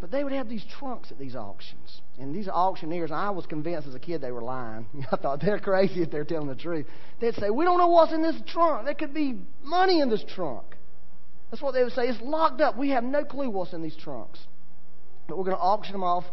[0.00, 2.00] but they would have these trunks at these auctions.
[2.18, 4.86] And these auctioneers, I was convinced as a kid they were lying.
[5.12, 6.86] I thought they're crazy if they're telling the truth.
[7.20, 8.86] They'd say, We don't know what's in this trunk.
[8.86, 10.64] There could be money in this trunk.
[11.50, 12.06] That's what they would say.
[12.06, 12.76] It's locked up.
[12.76, 14.38] We have no clue what's in these trunks.
[15.26, 16.24] But we're going to auction them off.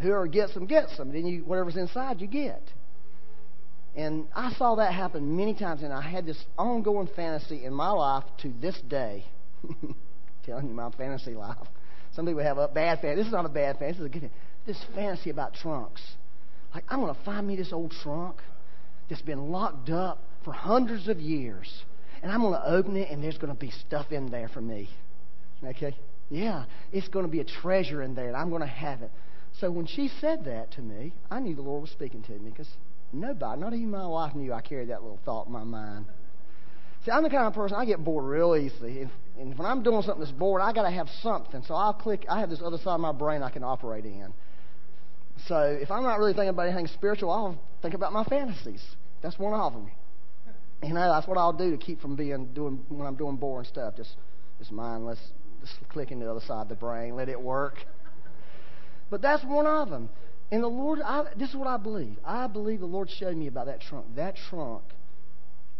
[0.00, 1.12] Whoever gets them, gets them.
[1.12, 2.62] Then you, whatever's inside, you get.
[3.96, 7.90] And I saw that happen many times, and I had this ongoing fantasy in my
[7.90, 9.24] life to this day.
[10.46, 11.56] Telling you my fantasy life.
[12.14, 13.16] Some people have a bad fantasy.
[13.16, 13.98] This is not a bad fantasy.
[13.98, 14.34] This is a good fantasy.
[14.66, 16.02] This fantasy about trunks.
[16.74, 18.36] Like, I'm going to find me this old trunk
[19.08, 21.84] that's been locked up for hundreds of years.
[22.22, 24.60] And I'm going to open it, and there's going to be stuff in there for
[24.60, 24.88] me.
[25.64, 25.96] Okay?
[26.30, 29.10] Yeah, it's going to be a treasure in there, and I'm going to have it.
[29.60, 32.50] So when she said that to me, I knew the Lord was speaking to me
[32.50, 32.68] because
[33.12, 36.06] nobody, not even my wife, knew I carried that little thought in my mind.
[37.04, 39.00] See, I'm the kind of person I get bored real easily.
[39.00, 39.08] If,
[39.38, 41.62] and when I'm doing something that's bored, I got to have something.
[41.62, 42.26] So I'll click.
[42.28, 44.32] I have this other side of my brain I can operate in.
[45.46, 48.84] So if I'm not really thinking about anything spiritual, I'll think about my fantasies.
[49.22, 49.90] That's one of them.
[50.82, 53.66] You know, that's what I'll do to keep from being doing when I'm doing boring
[53.66, 53.96] stuff.
[53.96, 54.14] Just,
[54.58, 55.18] just mindless.
[55.60, 57.16] Just clicking the other side of the brain.
[57.16, 57.74] Let it work.
[59.10, 60.08] But that's one of them.
[60.50, 62.16] And the Lord, I, this is what I believe.
[62.24, 64.06] I believe the Lord showed me about that trunk.
[64.16, 64.82] That trunk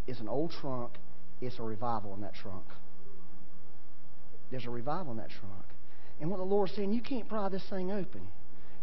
[0.06, 0.92] is an old trunk.
[1.40, 2.64] It's a revival in that trunk.
[4.50, 5.64] There's a revival in that trunk.
[6.20, 8.22] And what the Lord's saying, you can't pry this thing open.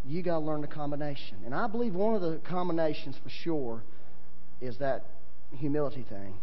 [0.06, 1.38] You got to learn the combination.
[1.46, 3.84] And I believe one of the combinations for sure
[4.62, 5.06] is that
[5.58, 6.36] humility thing,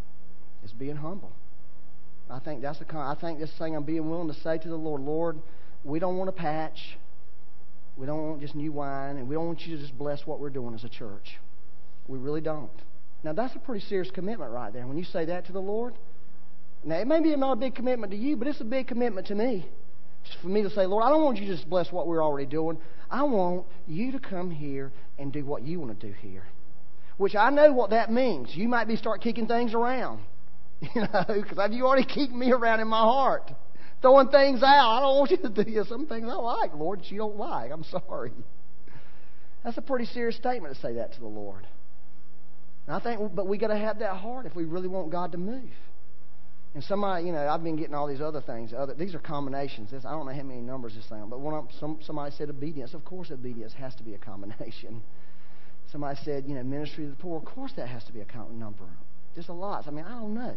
[0.65, 1.33] is being humble.
[2.31, 4.77] I think that's the I think this thing I'm being willing to say to the
[4.77, 5.39] Lord, Lord,
[5.85, 6.99] we don't want a patch.
[7.97, 10.41] We don't want just new wine, and we don't want you to just bless what
[10.41, 11.39] we're doing as a church.
[12.09, 12.71] We really don't.
[13.23, 14.87] Now that's a pretty serious commitment right there.
[14.87, 15.95] When you say that to the Lord,
[16.85, 19.29] now, it may be not a big commitment to you, but it's a big commitment
[19.29, 19.69] to me.
[20.25, 22.23] Just for me to say, Lord, I don't want you to just bless what we're
[22.23, 22.79] already doing.
[23.11, 26.45] I want you to come here and do what you want to do here.
[27.23, 28.51] Which I know what that means.
[28.53, 30.21] You might be start kicking things around.
[30.97, 33.53] You know, because you already kicked me around in my heart.
[34.01, 34.97] Throwing things out.
[34.97, 37.71] I don't want you to do some things I like, Lord, that you don't like.
[37.71, 38.33] I'm sorry.
[39.63, 41.69] That's a pretty serious statement to say that to the Lord.
[42.89, 45.31] And I think, but we got to have that heart if we really want God
[45.31, 45.71] to move.
[46.75, 48.73] And somebody, you know, I've been getting all these other things.
[48.77, 49.93] Other, these are combinations.
[49.93, 52.93] This, I don't know how many numbers this thing, but one some, somebody said obedience.
[52.93, 55.05] Of course, obedience has to be a combination.
[55.93, 57.37] Somebody said, you know, ministry to the poor.
[57.37, 58.85] Of course, that has to be a count number.
[59.35, 59.87] Just a lot.
[59.87, 60.55] I mean, I don't know,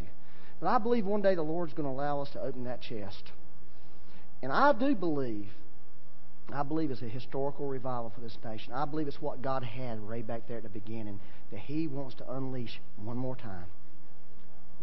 [0.62, 3.32] but I believe one day the Lord's going to allow us to open that chest.
[4.42, 5.48] And I do believe,
[6.54, 8.72] I believe it's a historical revival for this nation.
[8.74, 11.20] I believe it's what God had right back there at the beginning
[11.52, 13.66] that He wants to unleash one more time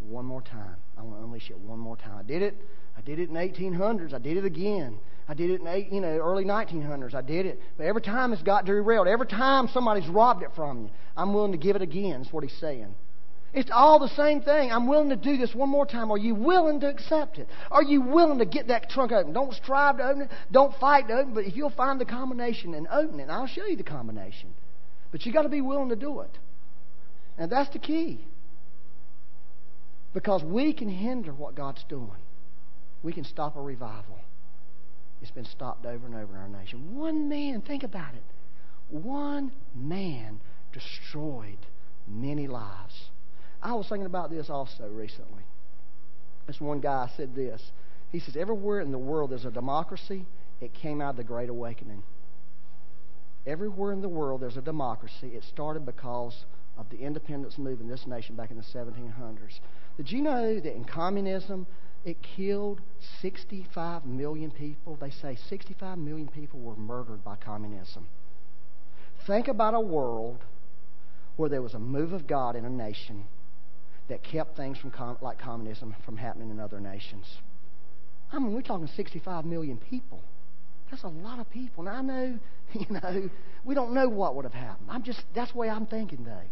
[0.03, 0.75] one more time.
[0.97, 2.17] I want to unleash it one more time.
[2.17, 2.55] I did it.
[2.97, 4.13] I did it in 1800s.
[4.13, 4.99] I did it again.
[5.27, 7.13] I did it in eight, you know early 1900s.
[7.13, 7.59] I did it.
[7.77, 11.53] But every time it's got derailed, every time somebody's robbed it from you, I'm willing
[11.53, 12.21] to give it again.
[12.21, 12.93] Is what he's saying.
[13.53, 14.71] It's all the same thing.
[14.71, 16.11] I'm willing to do this one more time.
[16.11, 17.47] Are you willing to accept it?
[17.69, 19.31] Are you willing to get that trunk open?
[19.31, 20.31] Don't strive to open it.
[20.51, 21.35] Don't fight to open it.
[21.35, 24.53] But if you'll find the combination and open it, I'll show you the combination.
[25.11, 26.31] But you got to be willing to do it.
[27.37, 28.25] And that's the key.
[30.13, 32.11] Because we can hinder what God's doing.
[33.01, 34.19] We can stop a revival.
[35.21, 36.95] It's been stopped over and over in our nation.
[36.95, 38.23] One man, think about it.
[38.89, 40.39] One man
[40.73, 41.57] destroyed
[42.07, 43.09] many lives.
[43.61, 45.43] I was thinking about this also recently.
[46.45, 47.61] This one guy said this.
[48.11, 50.25] He says, Everywhere in the world there's a democracy,
[50.59, 52.03] it came out of the Great Awakening.
[53.47, 55.31] everywhere in the world there's a democracy.
[55.33, 56.45] It started because
[56.77, 59.59] of the independence movement in this nation back in the 1700s.
[59.97, 61.67] Did you know that in communism,
[62.03, 62.81] it killed
[63.21, 64.97] 65 million people?
[64.99, 68.07] They say 65 million people were murdered by communism.
[69.27, 70.39] Think about a world
[71.35, 73.25] where there was a move of God in a nation
[74.09, 77.25] that kept things from com- like communism from happening in other nations.
[78.31, 80.21] I mean, we're talking 65 million people.
[80.89, 81.87] That's a lot of people.
[81.87, 82.39] And I know,
[82.73, 83.29] you know,
[83.63, 84.89] we don't know what would have happened.
[84.89, 86.47] I'm just that's the way I'm thinking today.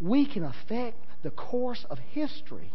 [0.00, 2.72] We can affect the course of history.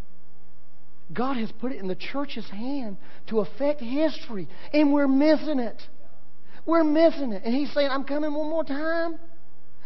[1.11, 2.97] God has put it in the church's hand
[3.27, 5.81] to affect history, and we're missing it.
[6.65, 7.43] We're missing it.
[7.43, 9.19] And He's saying, I'm coming one more time.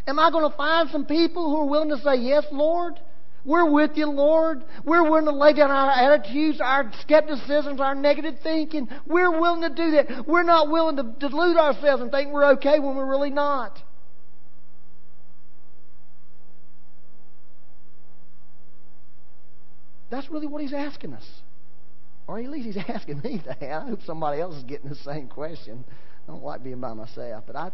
[0.08, 3.00] Am I going to find some people who are willing to say, Yes, Lord?
[3.44, 4.64] We're with you, Lord.
[4.84, 8.90] We're willing to lay down our attitudes, our skepticisms, our negative thinking.
[9.06, 10.28] We're willing to do that.
[10.28, 13.80] We're not willing to delude ourselves and think we're okay when we're really not.
[20.10, 21.26] That's really what he's asking us.
[22.28, 23.64] Or at least he's asking me that.
[23.64, 25.84] I hope somebody else is getting the same question.
[26.28, 27.43] I don't like being by myself.
[27.47, 27.72] But I,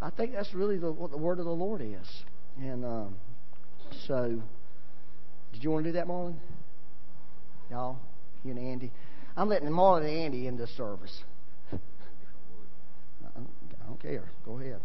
[0.00, 2.24] I think that's really the, what the word of the Lord is.
[2.58, 3.16] And um,
[4.06, 4.40] so
[5.52, 6.36] did you want to do that, Marlon?
[7.70, 7.98] Y'all?
[8.44, 8.92] You and Andy?
[9.36, 11.22] I'm letting Marlon and Andy in this service.
[11.72, 11.78] I
[13.86, 14.30] don't care.
[14.44, 14.80] Go ahead.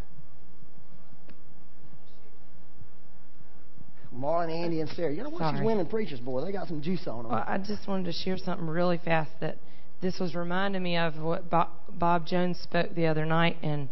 [4.16, 5.14] Marlon, Andy, and Sarah.
[5.14, 5.54] You know what?
[5.54, 7.32] These women preachers, boy, they got some juice on them.
[7.32, 9.58] Well, I just wanted to share something really fast that
[10.02, 13.90] this was reminding me of what Bob, Bob Jones spoke the other night, and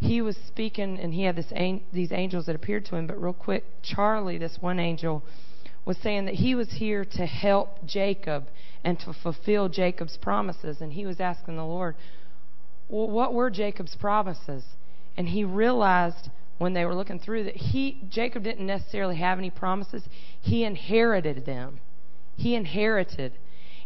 [0.00, 1.52] he was speaking, and he had this
[1.92, 3.06] these angels that appeared to him.
[3.06, 5.22] But real quick, Charlie, this one angel,
[5.84, 8.48] was saying that he was here to help Jacob
[8.82, 11.94] and to fulfill Jacob's promises, and he was asking the Lord,
[12.88, 14.64] well, what were Jacob's promises?
[15.16, 16.28] And he realized
[16.58, 20.02] when they were looking through that he Jacob didn't necessarily have any promises.
[20.40, 21.80] He inherited them.
[22.36, 23.32] He inherited.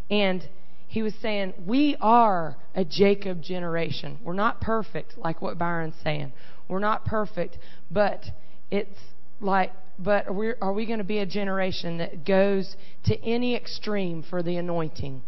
[0.09, 0.47] And
[0.87, 4.19] he was saying, We are a Jacob generation.
[4.23, 6.33] We're not perfect, like what Byron's saying.
[6.67, 7.57] We're not perfect,
[7.89, 8.23] but
[8.71, 8.99] it's
[9.39, 13.55] like but are we, are we going to be a generation that goes to any
[13.55, 15.21] extreme for the anointing,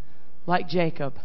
[0.45, 1.15] like Jacob?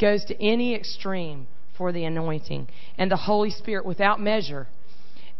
[0.00, 4.68] Goes to any extreme for the anointing and the Holy Spirit without measure.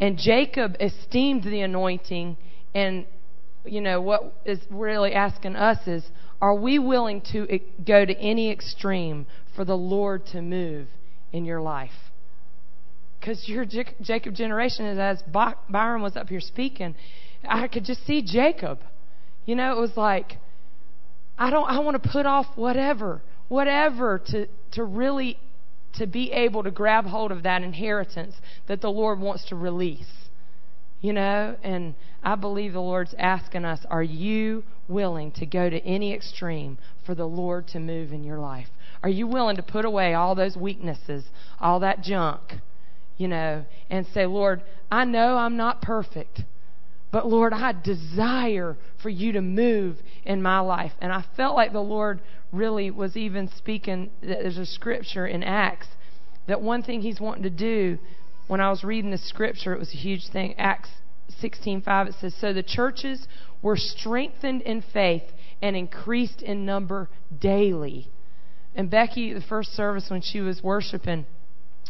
[0.00, 2.36] And Jacob esteemed the anointing,
[2.74, 3.04] and
[3.64, 6.04] you know what is really asking us is,
[6.40, 9.26] are we willing to go to any extreme
[9.56, 10.86] for the Lord to move
[11.32, 11.90] in your life?
[13.18, 13.64] Because your
[14.00, 15.22] Jacob generation, is as
[15.68, 16.94] Byron was up here speaking,
[17.46, 18.78] I could just see Jacob.
[19.44, 20.38] You know, it was like,
[21.36, 21.68] I don't.
[21.68, 25.38] I want to put off whatever, whatever to to really
[25.94, 28.36] to be able to grab hold of that inheritance
[28.66, 30.28] that the Lord wants to release.
[31.00, 35.78] You know, and I believe the Lord's asking us, are you willing to go to
[35.84, 36.76] any extreme
[37.06, 38.66] for the Lord to move in your life?
[39.02, 41.24] Are you willing to put away all those weaknesses,
[41.60, 42.40] all that junk,
[43.16, 46.42] you know, and say, Lord, I know I'm not perfect.
[47.10, 50.92] But Lord, I desire for you to move in my life.
[51.00, 52.20] And I felt like the Lord
[52.52, 54.10] really was even speaking.
[54.20, 55.88] There's a scripture in Acts
[56.46, 57.98] that one thing He's wanting to do.
[58.46, 60.54] When I was reading the scripture, it was a huge thing.
[60.58, 60.90] Acts
[61.42, 63.28] 16:5 it says, "So the churches
[63.62, 67.08] were strengthened in faith and increased in number
[67.38, 68.08] daily."
[68.74, 71.26] And Becky, the first service when she was worshiping,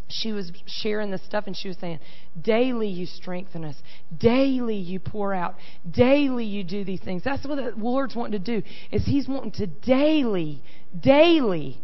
[0.08, 2.00] she was sharing this stuff and she was saying,
[2.40, 3.76] Daily you strengthen us.
[4.16, 5.56] Daily you pour out.
[5.88, 7.22] Daily you do these things.
[7.24, 10.62] That's what the Lord's wanting to do, is He's wanting to daily,
[10.98, 11.80] daily,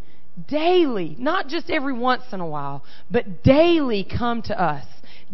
[0.48, 4.86] daily, not just every once in a while, but daily come to us.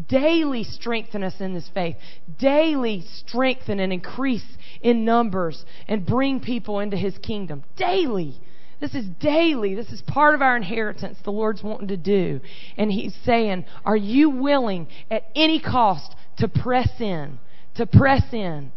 [0.08, 1.96] Daily strengthen us in this faith.
[2.38, 4.46] Daily strengthen and increase
[4.80, 7.64] in numbers and bring people into His kingdom.
[7.76, 8.40] Daily.
[8.80, 9.74] This is daily.
[9.74, 12.40] This is part of our inheritance the Lord's wanting to do.
[12.76, 17.38] And He's saying, Are you willing at any cost to press in?
[17.76, 18.72] To press in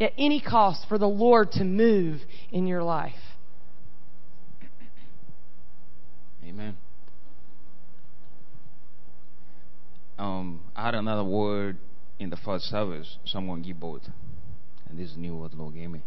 [0.00, 2.20] at any cost for the Lord to move
[2.52, 3.12] in your life?
[6.44, 6.76] Amen.
[10.18, 11.78] Um, I had another word
[12.18, 13.18] in the first service.
[13.24, 14.02] Someone give both,
[14.88, 16.02] and this is new what the Lord gave me.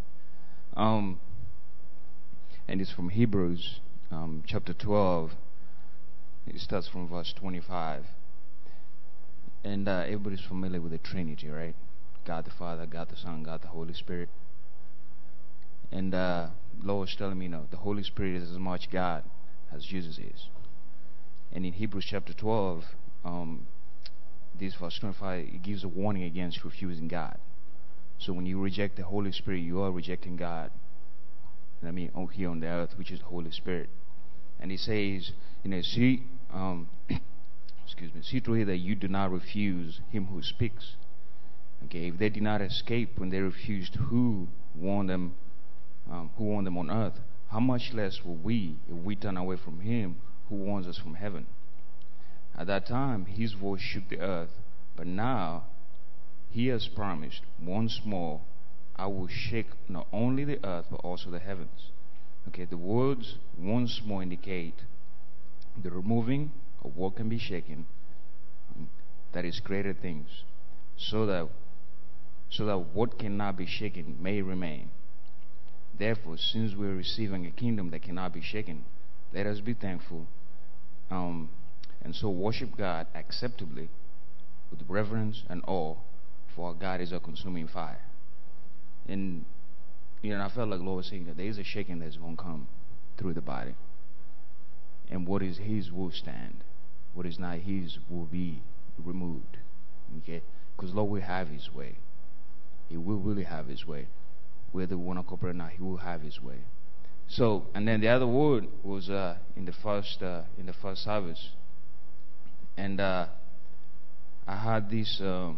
[0.75, 1.19] Um,
[2.67, 3.79] and it's from Hebrews,
[4.11, 5.31] um, chapter 12.
[6.47, 8.05] It starts from verse 25.
[9.63, 11.75] And uh, everybody's familiar with the Trinity, right?
[12.25, 14.29] God the Father, God the Son, God the Holy Spirit.
[15.91, 16.47] And uh,
[16.83, 19.23] was telling me, you know, the Holy Spirit is as much God
[19.73, 20.47] as Jesus is.
[21.51, 22.85] And in Hebrews chapter 12,
[23.25, 23.67] um,
[24.59, 27.37] this verse 25, it gives a warning against refusing God.
[28.19, 30.71] So when you reject the Holy Spirit, you are rejecting God.
[31.85, 33.89] I mean, on here on the earth, which is the Holy Spirit.
[34.59, 35.31] And he says,
[35.63, 36.89] you know, see, um,
[37.85, 40.95] excuse me, see to it that you do not refuse him who speaks.
[41.85, 45.35] Okay, if they did not escape when they refused who warned them,
[46.09, 49.57] um, who warned them on earth, how much less will we if we turn away
[49.57, 50.17] from him
[50.47, 51.47] who warns us from heaven?
[52.57, 54.51] At that time, his voice shook the earth,
[54.95, 55.63] but now
[56.51, 58.41] he has promised once more,
[59.01, 61.89] I will shake not only the earth but also the heavens.
[62.47, 64.75] Okay, the words once more indicate
[65.81, 66.51] the removing
[66.85, 67.87] of what can be shaken,
[69.33, 70.43] that is greater things,
[70.97, 71.49] so that
[72.51, 74.91] so that what cannot be shaken may remain.
[75.97, 78.85] Therefore, since we're receiving a kingdom that cannot be shaken,
[79.33, 80.27] let us be thankful
[81.09, 81.49] um,
[82.03, 83.89] and so worship God acceptably
[84.69, 85.95] with reverence and awe,
[86.55, 88.10] for our God is a consuming fire.
[89.07, 89.45] And
[90.21, 92.37] you know, I felt like Lord was saying that there is a shaking that's going
[92.37, 92.67] to come
[93.17, 93.75] through the body.
[95.09, 96.63] And what is His will stand.
[97.13, 98.61] What is not His will be
[99.03, 99.57] removed.
[100.19, 100.41] Okay?
[100.75, 101.95] Because Lord will have His way.
[102.87, 104.07] He will really have His way.
[104.71, 106.59] Whether we want to cooperate or not, He will have His way.
[107.27, 111.03] So, and then the other word was uh, in the first uh, in the first
[111.03, 111.51] service,
[112.75, 113.27] and uh,
[114.45, 115.21] I had this.
[115.21, 115.53] Uh,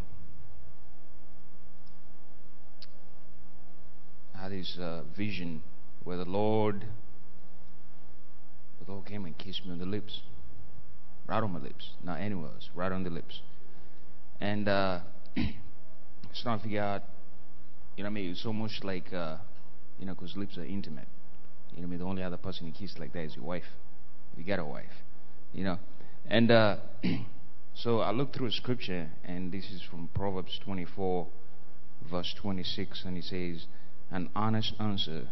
[4.43, 5.63] had this uh, vision
[6.03, 6.85] where the Lord,
[8.83, 10.19] the Lord came and kissed me on the lips,
[11.27, 13.39] right on my lips, not anywhere else, right on the lips,
[14.41, 14.99] and uh,
[15.37, 15.55] I
[16.29, 17.03] was trying to figure out,
[17.95, 19.37] you know, what I mean, it's almost like, uh,
[19.97, 21.07] you know, because lips are intimate.
[21.71, 23.45] You know, what I mean, the only other person you kiss like that is your
[23.45, 23.63] wife.
[24.33, 24.91] If you got a wife,
[25.53, 25.77] you know,
[26.27, 26.77] and uh,
[27.75, 31.27] so I looked through scripture, and this is from Proverbs 24,
[32.11, 33.67] verse 26, and it says,
[34.13, 35.29] An honest answer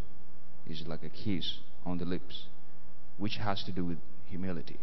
[0.68, 2.48] is like a kiss on the lips,
[3.20, 4.80] which has to do with humility.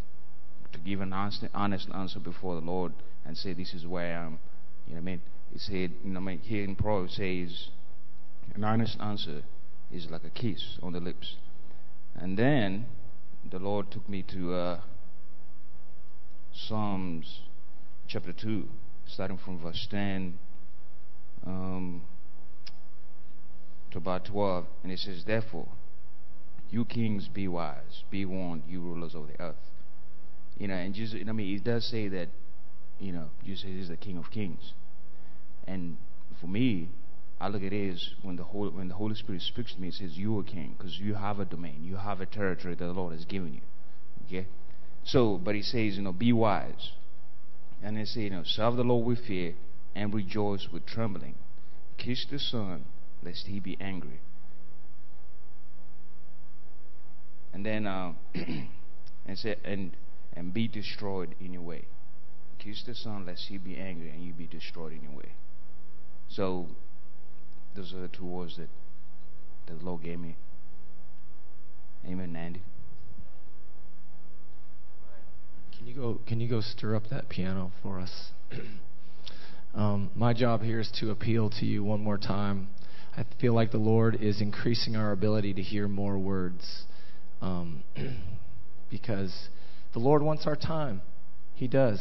[0.72, 2.92] To give an honest, answer before the Lord
[3.26, 4.38] and say, This is where I am.
[4.86, 5.22] You know what I mean?
[5.52, 7.70] It said, you know, I mean, here in Proverbs says,
[8.54, 9.42] An honest answer
[9.92, 11.34] is like a kiss on the lips.
[12.14, 12.86] And then
[13.50, 14.80] the Lord took me to uh,
[16.52, 17.40] Psalms
[18.06, 18.68] chapter 2,
[19.08, 20.38] starting from verse 10
[21.44, 22.02] um,
[23.92, 24.66] to about 12.
[24.82, 25.68] And it says, Therefore,
[26.70, 29.56] you kings be wise, be warned, you rulers of the earth.
[30.58, 32.28] You know, and Jesus, I mean, it does say that,
[32.98, 34.72] you know, Jesus is the King of Kings.
[35.66, 35.96] And
[36.40, 36.88] for me,
[37.40, 39.88] I look at it as when the Holy, when the Holy Spirit speaks to me,
[39.88, 42.84] it says, You are king, because you have a domain, you have a territory that
[42.84, 43.60] the Lord has given you.
[44.26, 44.48] Okay?
[45.04, 46.90] So, but he says, you know, be wise.
[47.82, 49.54] And they say, you know, serve the Lord with fear
[49.94, 51.36] and rejoice with trembling.
[51.96, 52.84] Kiss the Son,
[53.22, 54.20] lest he be angry.
[57.52, 59.92] And then, uh, and say, and
[60.38, 61.84] and be destroyed in your way.
[62.58, 65.32] Kiss the Son, lest he be angry, and you be destroyed in your way.
[66.28, 66.66] So,
[67.74, 68.68] those are the two words that,
[69.66, 70.36] that the Lord gave me.
[72.06, 72.62] Amen, Andy.
[75.76, 76.20] Can you go?
[76.26, 78.30] Can you go stir up that piano for us?
[79.74, 82.68] um, my job here is to appeal to you one more time.
[83.18, 86.84] I feel like the Lord is increasing our ability to hear more words,
[87.40, 87.82] um,
[88.90, 89.48] because
[89.92, 91.02] the Lord wants our time.
[91.54, 92.00] He does.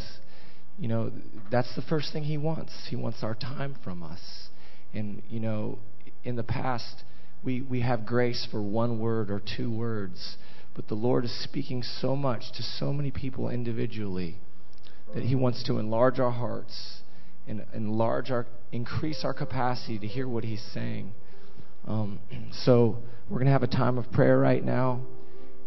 [0.77, 1.11] You know,
[1.51, 2.71] that's the first thing He wants.
[2.89, 4.49] He wants our time from us.
[4.93, 5.79] And you know,
[6.23, 7.03] in the past,
[7.43, 10.37] we we have grace for one word or two words
[10.77, 14.37] but the Lord is speaking so much to so many people individually
[15.15, 16.99] that He wants to enlarge our hearts
[17.47, 21.13] and enlarge our, increase our capacity to hear what He's saying.
[21.87, 22.19] Um,
[22.51, 22.97] so
[23.29, 25.01] we're going to have a time of prayer right now,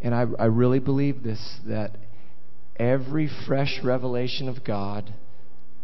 [0.03, 1.97] and I, I really believe this that
[2.77, 5.13] every fresh revelation of God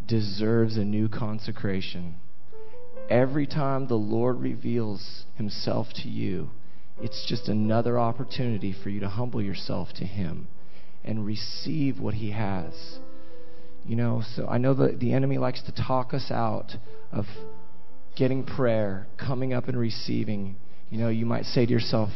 [0.06, 2.16] deserves a new consecration.
[3.08, 6.50] Every time the Lord reveals Himself to you,
[7.00, 10.48] it's just another opportunity for you to humble yourself to Him
[11.04, 12.98] and receive what He has.
[13.86, 16.72] You know, so I know that the enemy likes to talk us out
[17.12, 17.24] of
[18.16, 20.56] getting prayer, coming up and receiving.
[20.90, 22.10] You know, you might say to yourself,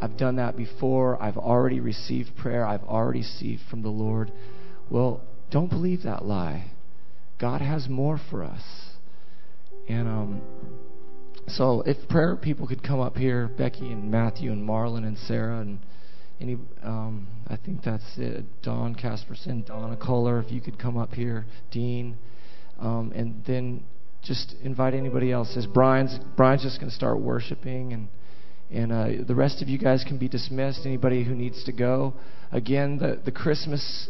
[0.00, 1.22] I've done that before.
[1.22, 2.66] I've already received prayer.
[2.66, 4.32] I've already received from the Lord.
[4.90, 5.20] Well,
[5.52, 6.72] don't believe that lie.
[7.40, 8.62] God has more for us.
[9.88, 10.42] And um,
[11.46, 15.60] so if prayer people could come up here, Becky and Matthew and Marlon and Sarah
[15.60, 15.78] and
[16.42, 18.44] any, um, I think that's it.
[18.62, 22.18] Don Casperson, Donna Kohler, if you could come up here, Dean.
[22.78, 23.84] Um, and then
[24.22, 25.56] just invite anybody else.
[25.56, 28.08] As Brian's Brian's just going to start worshiping, and
[28.70, 30.80] and uh, the rest of you guys can be dismissed.
[30.84, 32.14] Anybody who needs to go.
[32.50, 34.08] Again, the the Christmas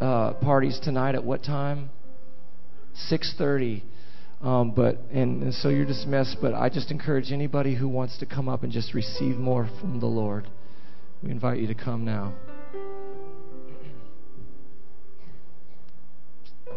[0.00, 1.90] uh, parties tonight at what time?
[2.94, 3.84] Six thirty.
[4.40, 6.38] Um, but and, and so you're dismissed.
[6.40, 10.00] But I just encourage anybody who wants to come up and just receive more from
[10.00, 10.48] the Lord.
[11.22, 12.32] We invite you to come now.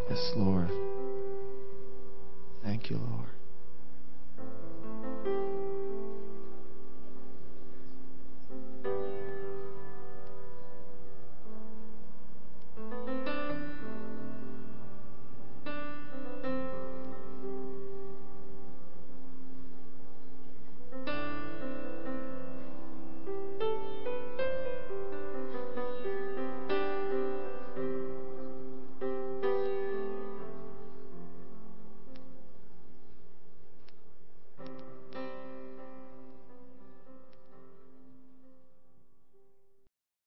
[0.09, 0.69] Yes, Lord.
[2.63, 3.29] Thank you, Lord.